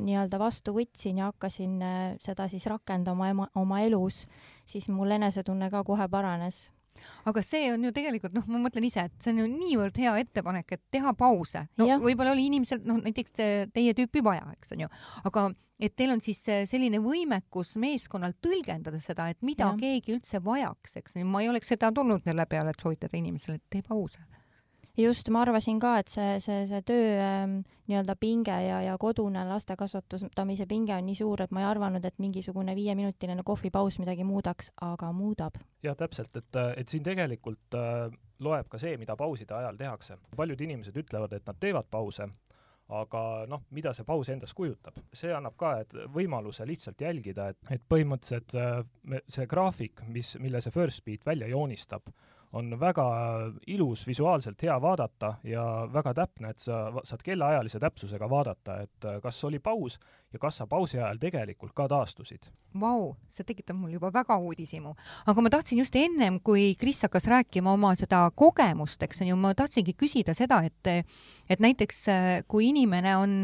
nii-öelda 0.00 0.40
vastu 0.40 0.74
võtsin 0.76 1.20
ja 1.22 1.30
hakkasin 1.30 1.76
äh, 1.84 2.06
seda 2.22 2.48
siis 2.52 2.66
rakendama 2.70 3.30
oma, 3.32 3.50
oma 3.58 3.82
elus, 3.86 4.24
siis 4.68 4.88
mul 4.92 5.14
enesetunne 5.18 5.70
ka 5.72 5.84
kohe 5.86 6.08
paranes. 6.12 6.66
Aga 7.28 7.42
see 7.44 7.68
on 7.74 7.84
ju 7.84 7.92
tegelikult 7.94 8.32
noh, 8.34 8.46
ma 8.48 8.58
mõtlen 8.64 8.86
ise, 8.88 9.04
et 9.04 9.14
see 9.20 9.34
on 9.34 9.42
ju 9.42 9.50
niivõrd 9.50 9.98
hea 10.00 10.14
ettepanek, 10.22 10.78
et 10.78 10.82
teha 10.96 11.12
pause. 11.18 11.66
no 11.76 11.88
võib-olla 12.02 12.32
oli 12.32 12.48
inimesel 12.48 12.80
noh, 12.88 13.02
näiteks 13.04 13.36
teie 13.36 13.94
tüüpi 13.98 14.24
vaja, 14.24 14.46
eks 14.56 14.72
on 14.74 14.86
ju, 14.86 14.88
aga 15.28 15.44
et 15.76 15.92
teil 15.92 16.14
on 16.14 16.22
siis 16.24 16.40
selline 16.40 17.02
võimekus 17.04 17.74
meeskonnal 17.76 18.32
tõlgendada 18.40 18.98
seda, 19.04 19.28
et 19.28 19.44
mida 19.44 19.68
ja. 19.68 19.76
keegi 19.76 20.16
üldse 20.16 20.40
vajaks, 20.42 20.96
eks. 21.02 21.18
Ju, 21.20 21.28
ma 21.28 21.44
ei 21.44 21.52
oleks 21.52 21.68
seda 21.68 21.92
tulnud 21.92 22.24
selle 22.24 22.48
peale, 22.48 22.72
et 22.72 22.80
soovitada 22.80 23.20
inimesele, 23.20 23.60
et 23.60 23.76
tee 23.76 23.84
pause 23.84 24.24
just, 24.96 25.28
ma 25.30 25.42
arvasin 25.44 25.80
ka, 25.80 25.96
et 26.00 26.12
see, 26.12 26.36
see, 26.42 26.64
see 26.68 26.82
töö 26.86 27.16
ähm, 27.20 27.56
nii-öelda 27.90 28.16
pinge 28.20 28.56
ja, 28.66 28.80
ja 28.82 28.96
kodune 29.00 29.44
laste 29.48 29.76
kasvatamise 29.78 30.66
pinge 30.66 30.94
on 30.96 31.06
nii 31.06 31.18
suur, 31.18 31.42
et 31.44 31.54
ma 31.54 31.62
ei 31.62 31.68
arvanud, 31.70 32.04
et 32.04 32.18
mingisugune 32.22 32.74
viieminutiline 32.76 33.44
kohvipaus 33.46 34.00
midagi 34.02 34.24
muudaks, 34.24 34.72
aga 34.82 35.12
muudab. 35.12 35.60
jah, 35.84 35.96
täpselt, 35.96 36.36
et, 36.36 36.62
et 36.76 36.88
siin 36.88 37.04
tegelikult 37.06 37.78
äh, 37.78 38.08
loeb 38.40 38.68
ka 38.72 38.80
see, 38.80 38.96
mida 39.00 39.16
pauside 39.16 39.54
ajal 39.54 39.78
tehakse. 39.78 40.18
paljud 40.36 40.60
inimesed 40.60 40.96
ütlevad, 40.96 41.32
et 41.36 41.46
nad 41.46 41.58
teevad 41.60 41.88
pause, 41.90 42.28
aga 42.96 43.22
noh, 43.50 43.64
mida 43.74 43.92
see 43.96 44.06
paus 44.06 44.28
endast 44.30 44.54
kujutab, 44.54 44.98
see 45.12 45.32
annab 45.34 45.56
ka 45.58 45.72
et 45.82 45.96
võimaluse 46.14 46.66
lihtsalt 46.66 47.00
jälgida, 47.02 47.50
et, 47.50 47.58
et 47.74 47.82
põhimõtteliselt 47.88 48.56
äh, 48.60 49.20
see 49.28 49.46
graafik, 49.50 50.04
mis, 50.08 50.36
mille 50.42 50.62
see 50.62 50.74
First 50.74 51.04
Beat 51.04 51.26
välja 51.26 51.50
joonistab, 51.50 52.10
on 52.52 52.80
väga 52.80 53.04
ilus, 53.66 54.06
visuaalselt 54.06 54.62
hea 54.62 54.76
vaadata 54.82 55.34
ja 55.44 55.64
väga 55.92 56.14
täpne, 56.14 56.50
et 56.50 56.62
sa 56.62 56.90
saad 57.04 57.22
kellaajalise 57.24 57.80
täpsusega 57.82 58.28
vaadata, 58.30 58.78
et 58.86 59.04
äh, 59.04 59.18
kas 59.22 59.42
oli 59.44 59.58
paus 59.58 59.98
ja 60.32 60.38
kas 60.38 60.60
sa 60.60 60.66
pausi 60.66 60.98
ajal 60.98 61.18
tegelikult 61.20 61.74
ka 61.76 61.88
taastusid. 61.90 62.50
Vau, 62.80 63.14
see 63.32 63.46
tekitab 63.46 63.78
mul 63.78 63.96
juba 63.96 64.12
väga 64.12 64.38
uudishimu. 64.38 64.94
aga 65.26 65.42
ma 65.42 65.50
tahtsin 65.50 65.78
just 65.78 65.96
ennem, 65.96 66.40
kui 66.40 66.74
Kris 66.78 67.02
hakkas 67.02 67.26
rääkima 67.26 67.72
oma 67.72 67.94
seda 67.94 68.26
kogemust, 68.34 69.02
eks 69.02 69.22
on 69.22 69.32
ju, 69.32 69.36
ma 69.36 69.54
tahtsingi 69.54 69.96
küsida 69.98 70.34
seda, 70.34 70.62
et 70.62 71.06
et 71.50 71.60
näiteks 71.60 72.08
äh, 72.08 72.42
kui 72.48 72.70
inimene 72.70 73.16
on, 73.16 73.36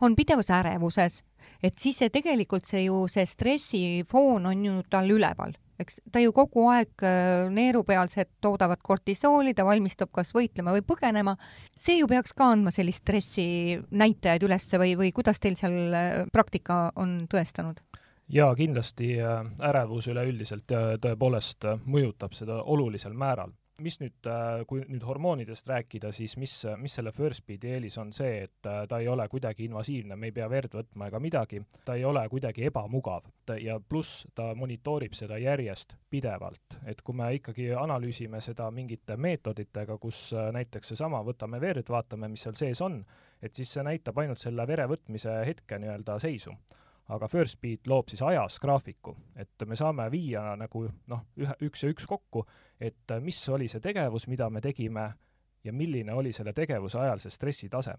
on 0.00 0.16
pidevas 0.16 0.50
ärevuses, 0.50 1.22
et 1.62 1.78
siis 1.78 1.98
see 1.98 2.10
tegelikult 2.10 2.66
see 2.66 2.84
ju, 2.86 3.06
see 3.08 3.26
stressifoon 3.26 4.46
on 4.46 4.64
ju 4.64 4.82
tal 4.90 5.10
üleval 5.10 5.54
eks 5.78 6.00
ta 6.12 6.22
ju 6.22 6.32
kogu 6.36 6.66
aeg 6.72 7.04
äh, 7.06 7.48
neerupealsed 7.54 8.30
toodavad 8.44 8.82
kortisooli, 8.82 9.54
ta 9.54 9.66
valmistub 9.68 10.10
kas 10.14 10.32
võitlema 10.36 10.74
või 10.76 10.84
põgenema. 10.86 11.36
see 11.76 12.00
ju 12.00 12.08
peaks 12.10 12.34
ka 12.34 12.50
andma 12.52 12.72
sellist 12.74 13.04
stressi 13.04 13.78
näitajaid 13.90 14.42
ülesse 14.42 14.78
või, 14.78 14.96
või 14.98 15.12
kuidas 15.14 15.40
teil 15.40 15.56
seal 15.56 15.94
äh, 15.94 16.26
praktika 16.32 16.88
on 16.96 17.26
tõestanud? 17.30 17.80
jaa, 18.28 18.50
kindlasti 18.54 19.14
äh, 19.22 19.40
ärevus 19.70 20.10
üleüldiselt 20.10 20.68
tõepoolest 21.00 21.70
mõjutab 21.86 22.34
seda 22.36 22.62
olulisel 22.62 23.14
määral 23.14 23.54
mis 23.82 23.98
nüüd, 24.02 24.26
äh, 24.26 24.64
kui 24.66 24.82
nüüd 24.88 25.04
hormoonidest 25.06 25.68
rääkida, 25.68 26.10
siis 26.14 26.36
mis, 26.40 26.54
mis 26.82 26.94
selle 26.98 27.12
First 27.14 27.44
Beati 27.46 27.70
eelis 27.76 27.98
on 28.00 28.10
see, 28.14 28.44
et 28.48 28.66
äh, 28.66 28.82
ta 28.90 28.98
ei 28.98 29.08
ole 29.08 29.28
kuidagi 29.30 29.68
invasiivne, 29.68 30.16
me 30.16 30.30
ei 30.30 30.34
pea 30.34 30.48
verd 30.50 30.74
võtma 30.74 31.08
ega 31.10 31.20
midagi, 31.22 31.60
ta 31.86 31.94
ei 31.98 32.04
ole 32.08 32.24
kuidagi 32.28 32.66
ebamugav. 32.68 33.28
Ja 33.62 33.78
pluss 33.80 34.26
ta 34.36 34.50
monitoorib 34.58 35.14
seda 35.16 35.38
järjest 35.40 35.94
pidevalt, 36.10 36.78
et 36.86 37.02
kui 37.06 37.16
me 37.16 37.30
ikkagi 37.38 37.70
analüüsime 37.78 38.42
seda 38.44 38.70
mingite 38.74 39.16
meetoditega, 39.16 39.98
kus 40.02 40.28
äh, 40.34 40.50
näiteks 40.56 40.94
seesama, 40.94 41.22
võtame 41.26 41.60
verd, 41.62 41.88
vaatame, 41.88 42.28
mis 42.32 42.44
seal 42.46 42.58
sees 42.58 42.82
on, 42.84 43.00
et 43.42 43.54
siis 43.54 43.70
see 43.76 43.86
näitab 43.86 44.18
ainult 44.18 44.42
selle 44.42 44.66
vere 44.66 44.88
võtmise 44.90 45.38
hetke 45.46 45.78
nii-öelda 45.78 46.18
seisu 46.22 46.56
aga 47.08 47.28
First 47.28 47.60
Beat 47.60 47.86
loob 47.86 48.08
siis 48.08 48.22
ajas 48.22 48.58
graafiku, 48.60 49.16
et 49.36 49.66
me 49.66 49.76
saame 49.76 50.10
viia 50.12 50.56
nagu 50.60 50.84
noh, 51.08 51.24
ühe, 51.40 51.54
üks 51.68 51.84
ja 51.84 51.92
üks 51.92 52.06
kokku, 52.06 52.44
et 52.80 53.16
mis 53.24 53.40
oli 53.48 53.68
see 53.68 53.80
tegevus, 53.80 54.28
mida 54.28 54.50
me 54.50 54.60
tegime 54.60 55.08
ja 55.64 55.72
milline 55.72 56.14
oli 56.14 56.32
selle 56.32 56.52
tegevuse 56.52 56.98
ajal 56.98 57.20
see 57.22 57.34
stressitase. 57.34 57.94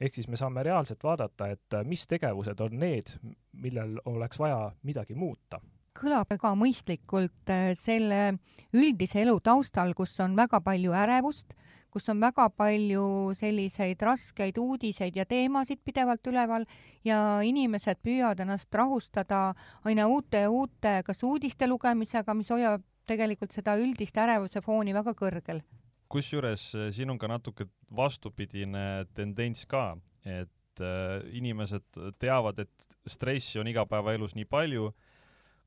ehk 0.00 0.14
siis 0.14 0.28
me 0.28 0.36
saame 0.36 0.62
reaalselt 0.62 1.04
vaadata, 1.04 1.48
et 1.48 1.78
mis 1.84 2.06
tegevused 2.06 2.60
on 2.60 2.78
need, 2.78 3.14
millel 3.52 4.00
oleks 4.04 4.38
vaja 4.38 4.72
midagi 4.82 5.14
muuta 5.14 5.60
kõlab 5.94 6.26
väga 6.30 6.50
mõistlikult 6.58 7.50
äh, 7.54 7.68
selle 7.78 8.34
üldise 8.74 9.20
elu 9.22 9.36
taustal, 9.40 9.94
kus 9.94 10.16
on 10.24 10.34
väga 10.34 10.58
palju 10.64 10.90
ärevust, 10.90 11.54
kus 11.94 12.08
on 12.10 12.18
väga 12.18 12.48
palju 12.50 13.04
selliseid 13.38 14.00
raskeid 14.02 14.58
uudiseid 14.58 15.14
ja 15.14 15.24
teemasid 15.30 15.78
pidevalt 15.86 16.26
üleval 16.26 16.66
ja 17.06 17.38
inimesed 17.46 18.00
püüavad 18.02 18.42
ennast 18.42 18.74
rahustada 18.74 19.52
aina 19.86 20.08
uute 20.10 20.42
ja 20.42 20.50
uute 20.50 20.96
kas 21.06 21.22
uudiste 21.22 21.68
lugemisega, 21.70 22.34
mis 22.34 22.50
hoiab 22.50 22.82
tegelikult 23.06 23.54
seda 23.54 23.76
üldist 23.78 24.18
ärevuse 24.18 24.62
fooni 24.64 24.94
väga 24.96 25.14
kõrgel. 25.14 25.62
kusjuures 26.08 26.66
eh, 26.74 26.90
siin 26.94 27.10
on 27.14 27.18
ka 27.18 27.30
natuke 27.30 27.68
vastupidine 27.94 29.06
tendents 29.14 29.64
ka, 29.66 29.96
et 30.24 30.82
äh, 30.82 31.22
inimesed 31.30 32.02
teavad, 32.18 32.58
et 32.58 32.88
stressi 33.06 33.58
on 33.60 33.70
igapäevaelus 33.70 34.34
nii 34.34 34.46
palju, 34.50 34.90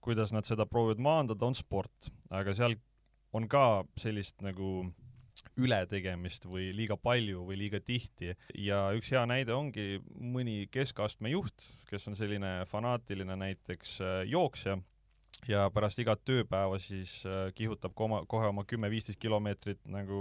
kuidas 0.04 0.32
nad 0.36 0.48
seda 0.48 0.66
proovivad 0.66 1.02
maandada, 1.04 1.46
on 1.46 1.56
sport, 1.56 2.12
aga 2.30 2.54
seal 2.56 2.76
on 3.36 3.48
ka 3.48 3.84
sellist 4.00 4.42
nagu 4.42 4.88
ületegemist 5.58 6.46
või 6.50 6.70
liiga 6.76 6.98
palju 6.98 7.46
või 7.48 7.60
liiga 7.64 7.82
tihti 7.84 8.34
ja 8.58 8.88
üks 8.98 9.12
hea 9.14 9.24
näide 9.30 9.56
ongi 9.56 10.02
mõni 10.20 10.68
keskastme 10.72 11.32
juht, 11.34 11.66
kes 11.90 12.08
on 12.10 12.18
selline 12.20 12.60
fanaatiline 12.70 13.38
näiteks 13.40 13.98
äh, 14.02 14.22
jooksja 14.30 14.78
ja 15.48 15.68
pärast 15.74 16.00
igat 16.02 16.24
tööpäeva 16.26 16.80
siis 16.82 17.20
äh, 17.26 17.52
kihutab 17.56 17.94
koma, 17.96 18.24
kohe 18.28 18.50
oma 18.50 18.66
kümme-viisteist 18.68 19.20
kilomeetrit 19.22 19.84
nagu 19.92 20.20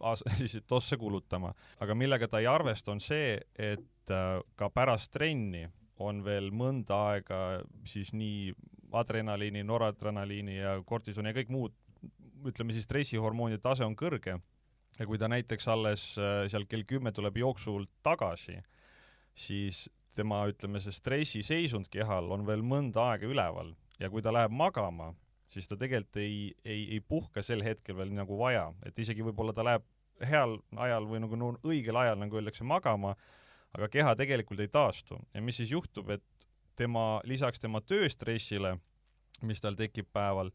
aas-, 0.00 0.24
siis 0.40 0.58
tosse 0.66 0.96
kulutama. 0.96 1.54
aga 1.80 1.94
millega 1.94 2.28
ta 2.28 2.42
ei 2.42 2.46
arvesta, 2.50 2.92
on 2.92 3.00
see, 3.00 3.38
et 3.54 4.14
äh, 4.14 4.40
ka 4.56 4.70
pärast 4.70 5.12
trenni 5.12 5.66
on 5.98 6.22
veel 6.24 6.52
mõnda 6.54 7.00
aega 7.12 7.62
siis 7.88 8.12
nii 8.14 8.52
adrenaliini, 8.98 9.64
noradrenaliini 9.66 10.56
ja 10.56 10.78
kortisoni 10.86 11.32
ja 11.32 11.36
kõik 11.36 11.50
muud 11.52 11.74
ütleme 12.46 12.74
siis 12.76 12.86
stressihormoonide 12.86 13.60
tase 13.62 13.86
on 13.86 13.96
kõrge 13.98 14.38
ja 14.98 15.06
kui 15.06 15.18
ta 15.18 15.28
näiteks 15.30 15.68
alles 15.70 16.10
äh, 16.18 16.44
seal 16.50 16.66
kell 16.70 16.86
kümme 16.88 17.12
tuleb 17.14 17.38
jooksult 17.38 17.90
tagasi, 18.06 18.58
siis 19.38 19.86
tema, 20.18 20.42
ütleme, 20.50 20.80
see 20.82 20.94
stressiseisund 20.94 21.90
kehal 21.92 22.32
on 22.34 22.46
veel 22.46 22.64
mõnda 22.66 23.12
aega 23.12 23.28
üleval 23.28 23.74
ja 24.00 24.10
kui 24.10 24.22
ta 24.24 24.32
läheb 24.34 24.54
magama, 24.54 25.12
siis 25.50 25.68
ta 25.70 25.78
tegelikult 25.78 26.18
ei, 26.22 26.40
ei, 26.64 26.82
ei 26.96 27.00
puhka 27.00 27.42
sel 27.44 27.62
hetkel 27.64 27.96
veel 27.98 28.12
nagu 28.14 28.38
vaja, 28.38 28.68
et 28.86 28.98
isegi 28.98 29.24
võib-olla 29.26 29.54
ta 29.54 29.66
läheb 29.66 29.86
heal 30.26 30.58
ajal 30.76 31.06
või 31.06 31.22
nagu 31.22 31.38
no, 31.38 31.52
õigel 31.66 31.98
ajal, 32.00 32.18
nagu 32.18 32.38
öeldakse, 32.38 32.66
magama, 32.66 33.14
aga 33.76 33.88
keha 33.92 34.14
tegelikult 34.18 34.60
ei 34.64 34.70
taastu. 34.72 35.18
Ja 35.34 35.42
mis 35.44 35.60
siis 35.60 35.70
juhtub, 35.70 36.10
et 36.10 36.48
tema, 36.78 37.20
lisaks 37.28 37.62
tema 37.62 37.80
tööstressile, 37.84 38.76
mis 39.46 39.62
tal 39.62 39.78
tekib 39.78 40.08
päeval, 40.14 40.50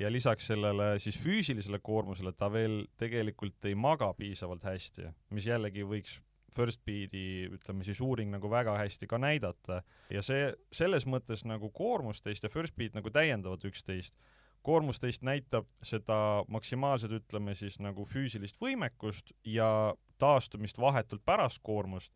ja 0.00 0.08
lisaks 0.08 0.46
sellele 0.48 0.94
siis 0.98 1.18
füüsilisele 1.20 1.78
koormusele 1.84 2.32
ta 2.32 2.48
veel 2.52 2.86
tegelikult 2.96 3.64
ei 3.68 3.74
maga 3.76 4.08
piisavalt 4.16 4.64
hästi, 4.64 5.10
mis 5.36 5.46
jällegi 5.50 5.84
võiks 5.84 6.16
First 6.54 6.80
Beati, 6.84 7.46
ütleme 7.54 7.84
siis 7.86 8.00
uuring 8.02 8.32
nagu 8.32 8.50
väga 8.50 8.74
hästi 8.78 9.06
ka 9.06 9.18
näidata 9.22 9.82
ja 10.10 10.22
see 10.22 10.50
selles 10.74 11.06
mõttes 11.06 11.44
nagu 11.46 11.70
koormustest 11.70 12.42
ja 12.42 12.50
First 12.50 12.76
Beat 12.76 12.96
nagu 12.98 13.10
täiendavad 13.10 13.64
üksteist. 13.68 14.14
koormustest 14.62 15.22
näitab 15.22 15.68
seda 15.82 16.44
maksimaalset, 16.48 17.10
ütleme 17.10 17.54
siis 17.54 17.78
nagu 17.80 18.04
füüsilist 18.04 18.58
võimekust 18.60 19.32
ja 19.44 19.94
taastumist 20.18 20.78
vahetult 20.78 21.24
pärast 21.24 21.60
koormust, 21.62 22.12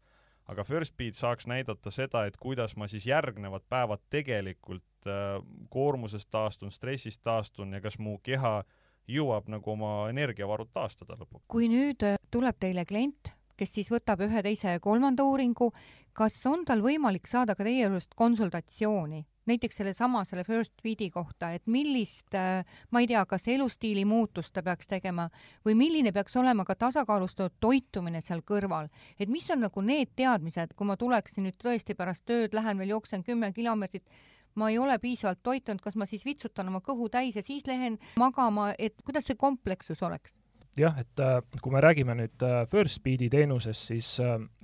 aga 0.48 0.64
First 0.64 0.96
Beat 0.96 1.14
saaks 1.18 1.46
näidata 1.46 1.90
seda, 1.90 2.26
et 2.26 2.37
kuidas 2.37 2.76
ma 2.76 2.88
siis 2.88 3.07
järgnevad 3.07 3.64
päevad 3.68 4.02
tegelikult 4.11 5.09
äh, 5.09 5.38
koormusest 5.70 6.30
taastun, 6.30 6.72
stressist 6.72 7.22
taastun 7.22 7.72
ja 7.72 7.80
kas 7.80 7.98
mu 7.98 8.18
keha 8.22 8.62
jõuab 9.09 9.48
nagu 9.52 9.70
oma 9.70 9.94
energiavarud 10.11 10.72
taastada 10.72 11.16
lõpuks. 11.20 11.48
kui 11.48 11.68
nüüd 11.68 12.04
äh, 12.04 12.20
tuleb 12.30 12.61
teile 12.61 12.85
klient 12.85 13.35
kes 13.59 13.74
siis 13.76 13.90
võtab 13.92 14.24
ühe, 14.26 14.42
teise 14.44 14.76
ja 14.76 14.83
kolmanda 14.83 15.24
uuringu, 15.26 15.70
kas 16.16 16.40
on 16.50 16.64
tal 16.66 16.83
võimalik 16.85 17.28
saada 17.30 17.57
ka 17.57 17.66
teie 17.66 17.87
juurest 17.87 18.14
konsultatsiooni, 18.18 19.24
näiteks 19.46 19.76
sellesama, 19.76 20.24
selle 20.24 20.44
first 20.44 20.72
feed'i 20.83 21.11
kohta, 21.12 21.52
et 21.54 21.66
millist, 21.70 22.35
äh, 22.35 22.64
ma 22.90 23.02
ei 23.02 23.09
tea, 23.11 23.24
kas 23.28 23.48
elustiili 23.48 24.04
muutust 24.09 24.54
ta 24.54 24.62
peaks 24.64 24.88
tegema 24.90 25.28
või 25.66 25.76
milline 25.78 26.12
peaks 26.12 26.37
olema 26.40 26.64
ka 26.64 26.76
tasakaalustatud 26.87 27.59
toitumine 27.61 28.22
seal 28.24 28.44
kõrval, 28.46 28.88
et 29.18 29.28
mis 29.28 29.48
on 29.50 29.64
nagu 29.66 29.85
need 29.85 30.14
teadmised, 30.16 30.74
kui 30.76 30.88
ma 30.88 30.96
tuleksin 30.96 31.48
nüüd 31.48 31.59
tõesti 31.61 31.96
pärast 31.98 32.24
tööd, 32.26 32.54
lähen 32.54 32.80
veel 32.80 32.94
jooksen 32.96 33.24
kümme 33.24 33.52
kilomeetrit, 33.52 34.09
ma 34.54 34.70
ei 34.70 34.78
ole 34.78 34.98
piisavalt 35.02 35.42
toitunud, 35.42 35.83
kas 35.83 35.96
ma 35.98 36.07
siis 36.07 36.24
vitsutan 36.24 36.70
oma 36.70 36.80
kõhu 36.80 37.11
täis 37.11 37.37
ja 37.37 37.42
siis 37.42 37.66
lähen 37.66 37.98
magama, 38.16 38.72
et 38.78 38.96
kuidas 39.04 39.28
see 39.28 39.37
komplekssus 39.37 40.02
oleks? 40.02 40.38
jah, 40.78 40.96
et 40.98 41.20
äh, 41.22 41.37
kui 41.62 41.70
me 41.70 41.78
räägime 41.85 42.16
nüüd 42.18 42.42
äh, 42.42 42.64
First 42.66 42.98
Speedi 42.98 43.28
teenusest, 43.30 43.92
siis, 43.92 44.16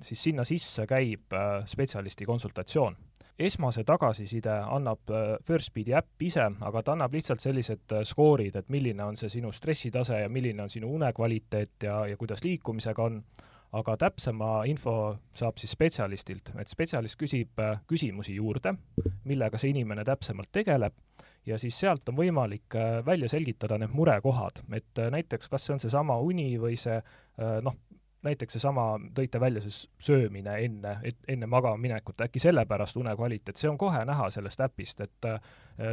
siis 0.03 0.23
sinna 0.23 0.43
sisse 0.45 0.89
käib 0.91 1.37
spetsialisti 1.71 2.27
konsultatsioon. 2.27 2.97
Esmase 3.41 3.85
tagasiside 3.89 4.53
annab 4.77 5.13
First 5.47 5.71
Speedi 5.71 5.95
äpp 5.97 6.23
ise, 6.27 6.45
aga 6.61 6.83
ta 6.83 6.93
annab 6.93 7.15
lihtsalt 7.17 7.41
sellised 7.41 7.95
skoorid, 8.09 8.57
et 8.57 8.69
milline 8.69 9.05
on 9.05 9.17
see 9.17 9.33
sinu 9.33 9.53
stressitase 9.53 10.21
ja 10.23 10.29
milline 10.29 10.63
on 10.63 10.73
sinu 10.73 10.93
unekvaliteet 10.95 11.89
ja, 11.89 12.03
ja 12.07 12.17
kuidas 12.21 12.45
liikumisega 12.45 13.03
on, 13.03 13.23
aga 13.73 13.97
täpsema 13.97 14.65
info 14.67 14.95
saab 15.37 15.61
siis 15.63 15.77
spetsialistilt, 15.77 16.53
et 16.59 16.69
spetsialist 16.69 17.19
küsib 17.21 17.61
küsimusi 17.89 18.35
juurde, 18.37 18.75
millega 19.25 19.59
see 19.59 19.73
inimene 19.75 20.05
täpsemalt 20.05 20.51
tegeleb. 20.53 20.97
Ja 21.47 21.59
siis 21.59 21.79
sealt 21.81 22.09
on 22.09 22.19
võimalik 22.19 22.77
äh, 22.77 22.99
välja 23.07 23.29
selgitada 23.33 23.79
need 23.81 23.95
murekohad, 23.97 24.61
et 24.77 24.99
äh, 25.01 25.09
näiteks 25.13 25.49
kas 25.49 25.65
see 25.65 25.75
on 25.77 25.81
seesama 25.81 26.19
uni 26.21 26.53
või 26.61 26.77
see 26.81 26.99
äh, 26.99 27.55
noh, 27.65 27.79
näiteks 28.23 28.53
seesama, 28.53 29.01
tõite 29.15 29.41
välja 29.41 29.63
see 29.65 29.89
söömine 29.99 30.57
enne, 30.65 30.97
enne 31.29 31.47
magama 31.47 31.77
minekut, 31.81 32.21
äkki 32.21 32.43
sellepärast 32.43 32.97
unekvaliteet, 33.01 33.57
see 33.57 33.71
on 33.71 33.79
kohe 33.79 34.05
näha 34.05 34.29
sellest 34.31 34.61
äpist, 34.61 35.01
et 35.01 35.29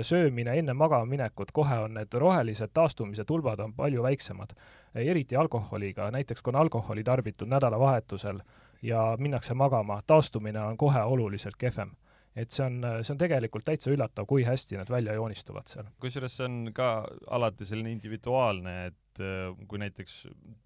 söömine 0.02 0.58
enne 0.60 0.74
magama 0.74 1.06
minekut, 1.06 1.52
kohe 1.56 1.80
on 1.86 1.96
need 2.00 2.14
rohelised 2.14 2.74
taastumise 2.74 3.26
tulbad 3.26 3.60
on 3.64 3.74
palju 3.74 4.04
väiksemad. 4.04 4.56
eriti 4.96 5.36
alkoholiga, 5.36 6.12
näiteks 6.12 6.42
kui 6.42 6.52
on 6.52 6.56
alkoholi 6.56 7.04
tarbitud 7.04 7.48
nädalavahetusel 7.48 8.40
ja 8.82 9.16
minnakse 9.20 9.54
magama, 9.54 10.02
taastumine 10.08 10.60
on 10.60 10.78
kohe 10.78 11.02
oluliselt 11.02 11.56
kehvem 11.58 11.92
et 12.38 12.54
see 12.54 12.66
on, 12.66 12.78
see 13.02 13.14
on 13.14 13.20
tegelikult 13.20 13.66
täitsa 13.66 13.92
üllatav, 13.94 14.28
kui 14.30 14.46
hästi 14.46 14.78
nad 14.78 14.90
välja 14.92 15.16
joonistuvad 15.18 15.70
seal. 15.72 15.90
kusjuures 16.02 16.38
see 16.38 16.46
on 16.46 16.72
ka 16.76 16.92
alati 17.34 17.66
selline 17.66 17.92
individuaalne, 17.96 18.76
et 18.92 19.22
äh, 19.24 19.50
kui 19.70 19.82
näiteks 19.82 20.20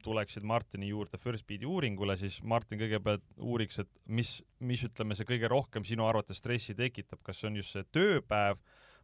tuleksid 0.04 0.46
Martini 0.48 0.92
juurde 0.92 1.20
First 1.22 1.48
Beati 1.48 1.70
uuringule, 1.70 2.18
siis 2.20 2.42
Martin 2.44 2.82
kõigepealt 2.82 3.26
uuriks, 3.40 3.82
et 3.86 3.92
mis, 4.08 4.38
mis 4.60 4.84
ütleme, 4.88 5.16
see 5.18 5.30
kõige 5.30 5.52
rohkem 5.52 5.88
sinu 5.88 6.08
arvates 6.10 6.42
stressi 6.44 6.76
tekitab, 6.78 7.22
kas 7.24 7.40
see 7.40 7.52
on 7.52 7.60
just 7.62 7.78
see 7.78 7.88
tööpäev, 7.96 8.60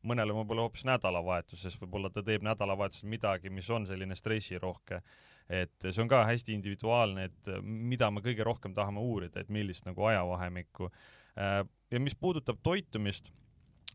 mõnele 0.07 0.35
võib-olla 0.35 0.67
hoopis 0.67 0.85
nädalavahetus, 0.87 1.63
sest 1.63 1.79
võib-olla 1.81 2.11
ta 2.13 2.23
teeb 2.23 2.43
nädalavahetusel 2.45 3.09
midagi, 3.09 3.51
mis 3.53 3.69
on 3.73 3.87
selline 3.87 4.15
stressirohke. 4.15 5.01
et 5.47 5.79
see 5.79 6.01
on 6.03 6.09
ka 6.11 6.25
hästi 6.27 6.51
individuaalne, 6.53 7.29
et 7.29 7.49
mida 7.63 8.09
me 8.11 8.19
kõige 8.19 8.43
rohkem 8.43 8.73
tahame 8.75 8.99
uurida, 8.99 9.39
et 9.39 9.49
millist 9.49 9.85
nagu 9.87 10.03
ajavahemikku 10.09 10.89
ja 11.37 11.99
mis 12.03 12.15
puudutab 12.15 12.59
toitumist, 12.63 13.31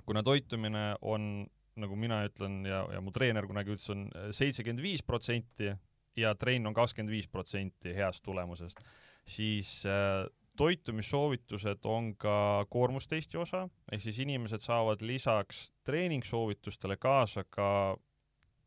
kuna 0.06 0.22
toitumine 0.22 0.92
on, 1.02 1.46
nagu 1.80 1.96
mina 1.96 2.22
ütlen 2.28 2.62
ja, 2.68 2.82
ja 2.92 3.00
mu 3.04 3.12
treener 3.14 3.46
kunagi 3.48 3.74
ütles, 3.74 3.88
on 3.92 4.06
äh, 4.10 4.30
seitsekümmend 4.34 4.84
viis 4.84 5.02
protsenti 5.02 5.72
ja 6.18 6.34
trenn 6.36 6.68
on 6.68 6.76
kakskümmend 6.76 7.12
viis 7.12 7.28
protsenti 7.32 7.94
heast 7.96 8.24
tulemusest, 8.26 8.80
siis 9.28 9.80
äh, 9.88 10.24
toitumissoovitused 10.56 11.86
on 11.88 12.12
ka 12.20 12.66
koormustesti 12.70 13.40
osa, 13.40 13.66
ehk 13.92 14.04
siis 14.04 14.18
inimesed 14.24 14.64
saavad 14.64 15.00
lisaks 15.04 15.70
treeningsoovitustele 15.88 16.98
kaasa 17.00 17.44
ka 17.48 17.96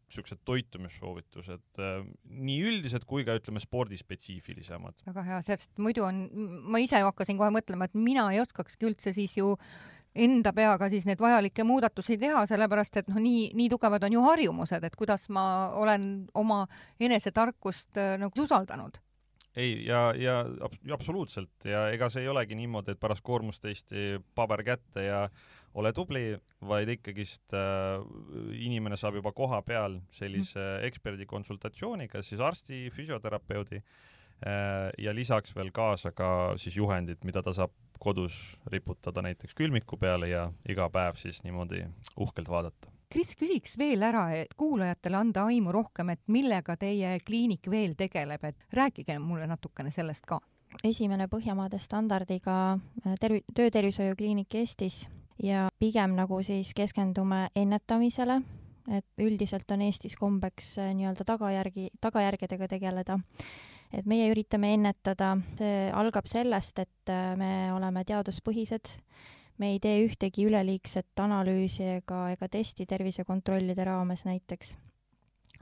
niisugused 0.06 0.42
toitumissoovitused, 0.48 1.66
äh, 1.82 2.06
nii 2.30 2.60
üldised 2.70 3.08
kui 3.10 3.26
ka 3.28 3.36
ütleme 3.40 3.62
spordispetsiifilisemad. 3.64 5.04
väga 5.08 5.26
hea, 5.30 5.42
sest 5.46 5.72
muidu 5.82 6.06
on, 6.06 6.26
ma 6.72 6.82
ise 6.84 7.02
hakkasin 7.02 7.40
kohe 7.40 7.52
mõtlema, 7.54 7.90
et 7.90 7.98
mina 7.98 8.30
ei 8.34 8.42
oskakski 8.44 8.92
üldse 8.92 9.16
siis 9.16 9.38
ju 9.38 9.56
enda 10.16 10.54
peaga 10.56 10.88
siis 10.90 11.04
neid 11.06 11.20
vajalikke 11.20 11.66
muudatusi 11.68 12.18
teha, 12.18 12.46
sellepärast 12.48 13.02
et 13.02 13.10
noh, 13.12 13.20
nii, 13.20 13.50
nii 13.58 13.72
tugevad 13.74 14.06
on 14.08 14.16
ju 14.16 14.22
harjumused, 14.24 14.86
et 14.88 14.96
kuidas 14.96 15.28
ma 15.30 15.74
olen 15.76 16.30
oma 16.34 16.64
enesetarkust 17.00 18.00
äh, 18.00 18.16
nagu 18.22 18.46
usaldanud 18.46 19.02
ei, 19.56 19.86
ja, 19.88 20.14
ja 20.18 20.46
absoluutselt 20.94 21.66
ja 21.66 21.88
ega 21.94 22.10
see 22.12 22.26
ei 22.26 22.32
olegi 22.32 22.58
niimoodi, 22.60 22.96
et 22.96 23.00
pärast 23.00 23.24
koormustesti 23.26 24.20
paber 24.36 24.64
kätte 24.68 25.06
ja 25.08 25.22
ole 25.76 25.92
tubli, 25.94 26.26
vaid 26.66 26.90
ikkagist 26.96 27.54
äh, 27.56 28.02
inimene 28.64 28.98
saab 29.00 29.20
juba 29.20 29.34
koha 29.36 29.62
peal 29.66 30.00
sellise 30.16 30.60
mm. 30.60 30.88
eksperdi 30.88 31.28
konsultatsiooni, 31.30 32.08
kas 32.12 32.32
siis 32.32 32.44
arsti, 32.44 32.86
füsioterapeudi 32.96 33.82
äh, 33.82 34.90
ja 35.04 35.16
lisaks 35.16 35.56
veel 35.56 35.74
kaasa 35.76 36.14
ka 36.16 36.30
siis 36.62 36.78
juhendid, 36.80 37.24
mida 37.28 37.44
ta 37.44 37.54
saab 37.56 37.76
kodus 38.00 38.58
riputada 38.72 39.24
näiteks 39.24 39.56
külmiku 39.56 39.98
peale 39.98 40.30
ja 40.32 40.50
iga 40.70 40.90
päev 40.92 41.20
siis 41.20 41.44
niimoodi 41.44 41.84
uhkelt 42.20 42.50
vaadata. 42.52 42.92
Kris, 43.12 43.36
küsiks 43.40 43.78
veel 43.78 44.04
ära, 44.04 44.26
et 44.36 44.56
kuulajatele 44.58 45.16
anda 45.16 45.46
aimu 45.48 45.72
rohkem, 45.72 46.10
et 46.12 46.24
millega 46.28 46.76
teie 46.80 47.20
kliinik 47.24 47.70
veel 47.72 47.94
tegeleb, 47.96 48.44
et 48.44 48.76
rääkige 48.76 49.20
mulle 49.24 49.48
natukene 49.48 49.94
sellest 49.94 50.26
ka 50.28 50.42
esimene 50.84 51.30
Põhjamaade 51.32 51.80
standardiga 51.80 52.56
äh, 52.76 53.16
tervi-, 53.22 53.44
töötervishoiukliinik 53.56 54.56
Eestis 54.60 55.06
ja 55.44 55.68
pigem 55.80 56.16
nagu 56.16 56.40
siis 56.44 56.74
keskendume 56.76 57.48
ennetamisele, 57.56 58.40
et 58.92 59.22
üldiselt 59.22 59.72
on 59.72 59.84
Eestis 59.86 60.16
kombeks 60.20 60.76
äh, 60.80 60.94
nii-öelda 60.96 61.26
tagajärgi, 61.28 61.90
tagajärgedega 62.02 62.68
tegeleda. 62.68 63.20
et 63.94 64.06
meie 64.06 64.28
üritame 64.32 64.74
ennetada, 64.74 65.36
see 65.56 65.90
algab 65.94 66.28
sellest, 66.28 66.80
et 66.80 67.12
äh, 67.12 67.36
me 67.38 67.72
oleme 67.74 68.04
teaduspõhised, 68.04 68.98
me 69.58 69.72
ei 69.76 69.80
tee 69.80 70.02
ühtegi 70.06 70.48
üleliigset 70.50 71.20
analüüsi 71.22 71.86
ega, 72.00 72.26
ega 72.34 72.50
testi 72.52 72.86
tervisekontrollide 72.86 73.84
raames 73.84 74.26
näiteks. 74.26 74.78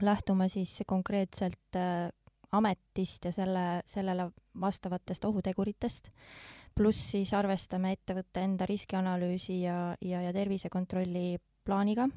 lähtume 0.02 0.48
siis 0.48 0.82
konkreetselt 0.86 1.76
äh, 1.76 2.10
ametist 2.52 3.24
ja 3.24 3.32
selle, 3.32 3.82
sellele 3.86 4.30
vastavatest 4.60 5.24
ohuteguritest 5.24 6.10
pluss 6.74 7.10
siis 7.14 7.32
arvestame 7.36 7.94
ettevõtte 7.94 8.42
enda 8.42 8.66
riskianalüüsi 8.66 9.60
ja, 9.62 9.78
ja, 10.02 10.22
ja 10.26 10.32
tervisekontrolli 10.34 11.38
plaaniga. 11.64 12.08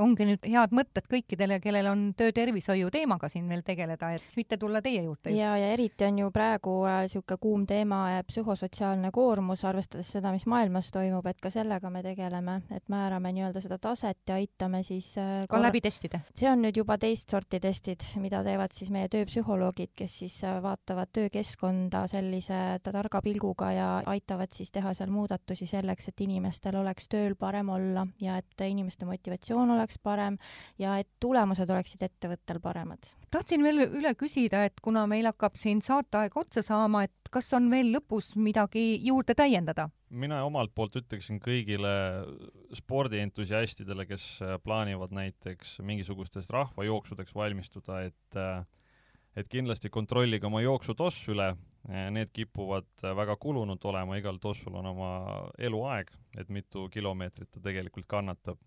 Ongi 0.00 0.26
nüüd 0.28 0.46
head 0.50 0.74
mõtted 0.76 1.06
kõikidele, 1.10 1.58
kellel 1.62 1.88
on 1.90 2.02
töötervishoiu 2.18 2.90
teemaga 2.92 3.28
siin 3.32 3.48
veel 3.48 3.62
tegeleda, 3.66 4.12
et 4.16 4.36
mitte 4.38 4.58
tulla 4.60 4.82
teie 4.84 5.02
juurde. 5.04 5.32
ja, 5.34 5.56
ja 5.60 5.72
eriti 5.72 6.04
on 6.06 6.18
ju 6.20 6.30
praegu 6.34 6.76
niisugune 6.84 7.36
äh, 7.36 7.40
kuum 7.40 7.66
teema 7.66 8.00
psühhosotsiaalne 8.28 9.10
koormus, 9.14 9.64
arvestades 9.64 10.10
seda, 10.16 10.32
mis 10.34 10.46
maailmas 10.46 10.90
toimub, 10.94 11.26
et 11.26 11.40
ka 11.42 11.50
sellega 11.52 11.90
me 11.90 12.02
tegeleme, 12.04 12.60
et 12.74 12.84
määrame 12.92 13.32
nii-öelda 13.36 13.62
seda 13.64 13.78
taset 13.82 14.18
ja 14.28 14.38
aitame 14.40 14.82
siis 14.86 15.12
äh, 15.20 15.46
ka 15.50 15.60
läbi 15.62 15.82
testida? 15.84 16.20
see 16.36 16.50
on 16.50 16.62
nüüd 16.64 16.80
juba 16.82 16.98
teist 17.00 17.32
sorti 17.32 17.60
testid, 17.62 18.04
mida 18.22 18.42
teevad 18.46 18.76
siis 18.76 18.92
meie 18.94 19.08
tööpsühholoogid, 19.12 19.94
kes 19.96 20.18
siis 20.22 20.38
äh, 20.44 20.58
vaatavad 20.62 21.12
töökeskkonda 21.16 22.06
sellise 22.12 22.60
targa 22.84 23.22
pilguga 23.24 23.72
ja 23.72 23.88
aitavad 24.06 24.52
siis 24.52 24.72
teha 24.74 24.92
seal 24.94 25.10
muudatusi 25.12 25.68
selleks, 25.68 26.10
et 26.12 26.26
inimestel 26.26 26.76
oleks 26.80 27.08
tööl 27.12 27.36
parem 27.38 27.70
olla 27.72 28.06
ja 28.20 28.38
et 28.40 28.66
inimeste 28.66 29.06
motivatsioon 29.08 29.70
oleks 29.76 29.85
oleks 29.86 30.02
parem 30.02 30.36
ja 30.78 30.98
et 31.00 31.08
tulemused 31.22 31.70
oleksid 31.70 32.02
ettevõttel 32.06 32.60
paremad. 32.60 33.14
tahtsin 33.30 33.62
veel 33.62 33.86
üle 33.86 34.14
küsida, 34.18 34.64
et 34.66 34.80
kuna 34.82 35.06
meil 35.06 35.26
hakkab 35.30 35.56
siin 35.56 35.80
saateaeg 35.82 36.36
otsa 36.36 36.62
saama, 36.62 37.04
et 37.06 37.30
kas 37.30 37.52
on 37.56 37.70
veel 37.70 37.92
lõpus 37.94 38.34
midagi 38.36 38.98
juurde 39.06 39.34
täiendada? 39.34 39.88
mina 40.10 40.44
omalt 40.46 40.70
poolt 40.74 40.94
ütleksin 41.00 41.40
kõigile 41.42 41.90
spordientusiastidele, 42.78 44.06
kes 44.06 44.38
plaanivad 44.62 45.10
näiteks 45.10 45.80
mingisugusteks 45.82 46.48
rahvajooksudeks 46.54 47.34
valmistuda, 47.34 48.04
et 48.06 48.38
et 49.36 49.48
kindlasti 49.52 49.90
kontrollige 49.92 50.46
oma 50.48 50.62
jooksutossu 50.64 51.34
üle, 51.34 51.50
need 51.86 52.32
kipuvad 52.34 52.88
väga 53.14 53.36
kulunud 53.38 53.82
olema, 53.86 54.16
igal 54.18 54.40
tossul 54.42 54.74
on 54.80 54.88
oma 54.90 55.10
eluaeg, 55.58 56.10
et 56.40 56.48
mitu 56.50 56.88
kilomeetrit 56.92 57.50
ta 57.52 57.62
tegelikult 57.62 58.08
kannatab 58.10 58.58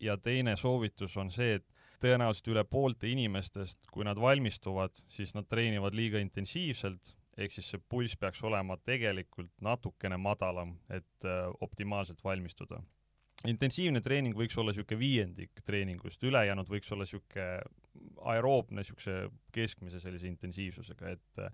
ja 0.00 0.16
teine 0.22 0.56
soovitus 0.56 1.16
on 1.20 1.32
see, 1.34 1.58
et 1.58 1.66
tõenäoliselt 2.02 2.52
üle 2.52 2.64
poolte 2.64 3.10
inimestest, 3.10 3.88
kui 3.92 4.06
nad 4.06 4.20
valmistuvad, 4.20 4.94
siis 5.10 5.34
nad 5.34 5.48
treenivad 5.50 5.96
liiga 5.98 6.20
intensiivselt, 6.22 7.16
ehk 7.38 7.54
siis 7.54 7.72
see 7.72 7.82
pulss 7.90 8.16
peaks 8.18 8.42
olema 8.46 8.78
tegelikult 8.86 9.50
natukene 9.62 10.16
madalam, 10.20 10.76
et 10.90 11.28
optimaalselt 11.60 12.22
valmistuda. 12.24 12.80
Intensiivne 13.46 14.00
treening 14.02 14.36
võiks 14.36 14.56
olla 14.58 14.72
niisugune 14.72 14.98
viiendik 15.00 15.62
treeningust, 15.64 16.22
ülejäänud 16.26 16.70
võiks 16.70 16.90
olla 16.94 17.06
niisugune 17.06 17.50
aeroobne, 18.32 18.82
niisuguse 18.82 19.28
keskmise 19.54 20.00
sellise 20.02 20.26
intensiivsusega, 20.30 21.14
et 21.14 21.42
äh, 21.44 21.52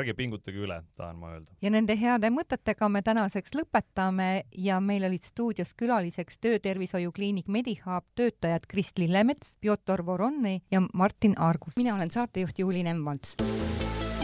ärge 0.00 0.14
pingutage 0.16 0.60
üle, 0.62 0.80
tahan 0.96 1.18
ma 1.20 1.34
öelda. 1.34 1.52
ja 1.62 1.72
nende 1.72 1.96
heade 1.98 2.30
mõtetega 2.32 2.88
me 2.92 3.02
tänaseks 3.04 3.56
lõpetame 3.58 4.30
ja 4.56 4.80
meil 4.80 5.04
olid 5.08 5.26
stuudios 5.26 5.74
külaliseks 5.74 6.38
Töötervishoiukliinik 6.40 7.48
Medihub 7.48 8.06
töötajad 8.14 8.68
Krist 8.70 8.98
Lillemets, 8.98 9.56
Pjotor 9.60 10.04
Voronni 10.06 10.60
ja 10.70 10.82
Martin 10.94 11.36
Argus. 11.38 11.76
mina 11.76 11.94
olen 11.94 12.10
saatejuht 12.10 12.58
Juuli 12.58 12.82
Nemvalts 12.86 13.36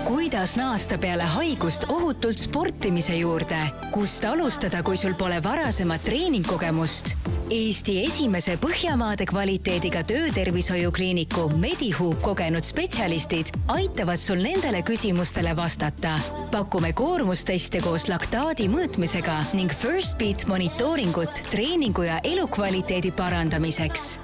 kuidas 0.06 0.56
naasta 0.56 0.98
peale 1.02 1.24
haigust 1.26 1.84
ohutult 1.90 2.38
sportimise 2.38 3.16
juurde, 3.18 3.58
kust 3.90 4.24
alustada, 4.24 4.82
kui 4.86 4.96
sul 4.96 5.14
pole 5.18 5.40
varasemat 5.42 6.04
treeningkogemust? 6.06 7.16
Eesti 7.50 7.96
esimese 8.04 8.56
Põhjamaade 8.62 9.26
kvaliteediga 9.26 10.02
töötervishoiukliiniku 10.06 11.48
Medihoop 11.58 12.22
kogenud 12.22 12.66
spetsialistid 12.66 13.50
aitavad 13.74 14.18
sul 14.22 14.42
nendele 14.42 14.82
küsimustele 14.82 15.56
vastata. 15.56 16.18
pakume 16.50 16.92
koormusteste 16.92 17.80
koos 17.80 18.08
laktaadi 18.08 18.68
mõõtmisega 18.68 19.40
ning 19.54 19.72
First 19.72 20.18
Beat 20.18 20.46
monitooringut 20.46 21.42
treeningu 21.50 22.02
ja 22.02 22.20
elukvaliteedi 22.22 23.10
parandamiseks 23.10 24.20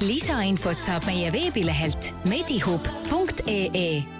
lisainfot 0.00 0.78
saab 0.78 1.06
meie 1.10 1.32
veebilehelt 1.32 2.14
medihoop.ee 2.24 4.17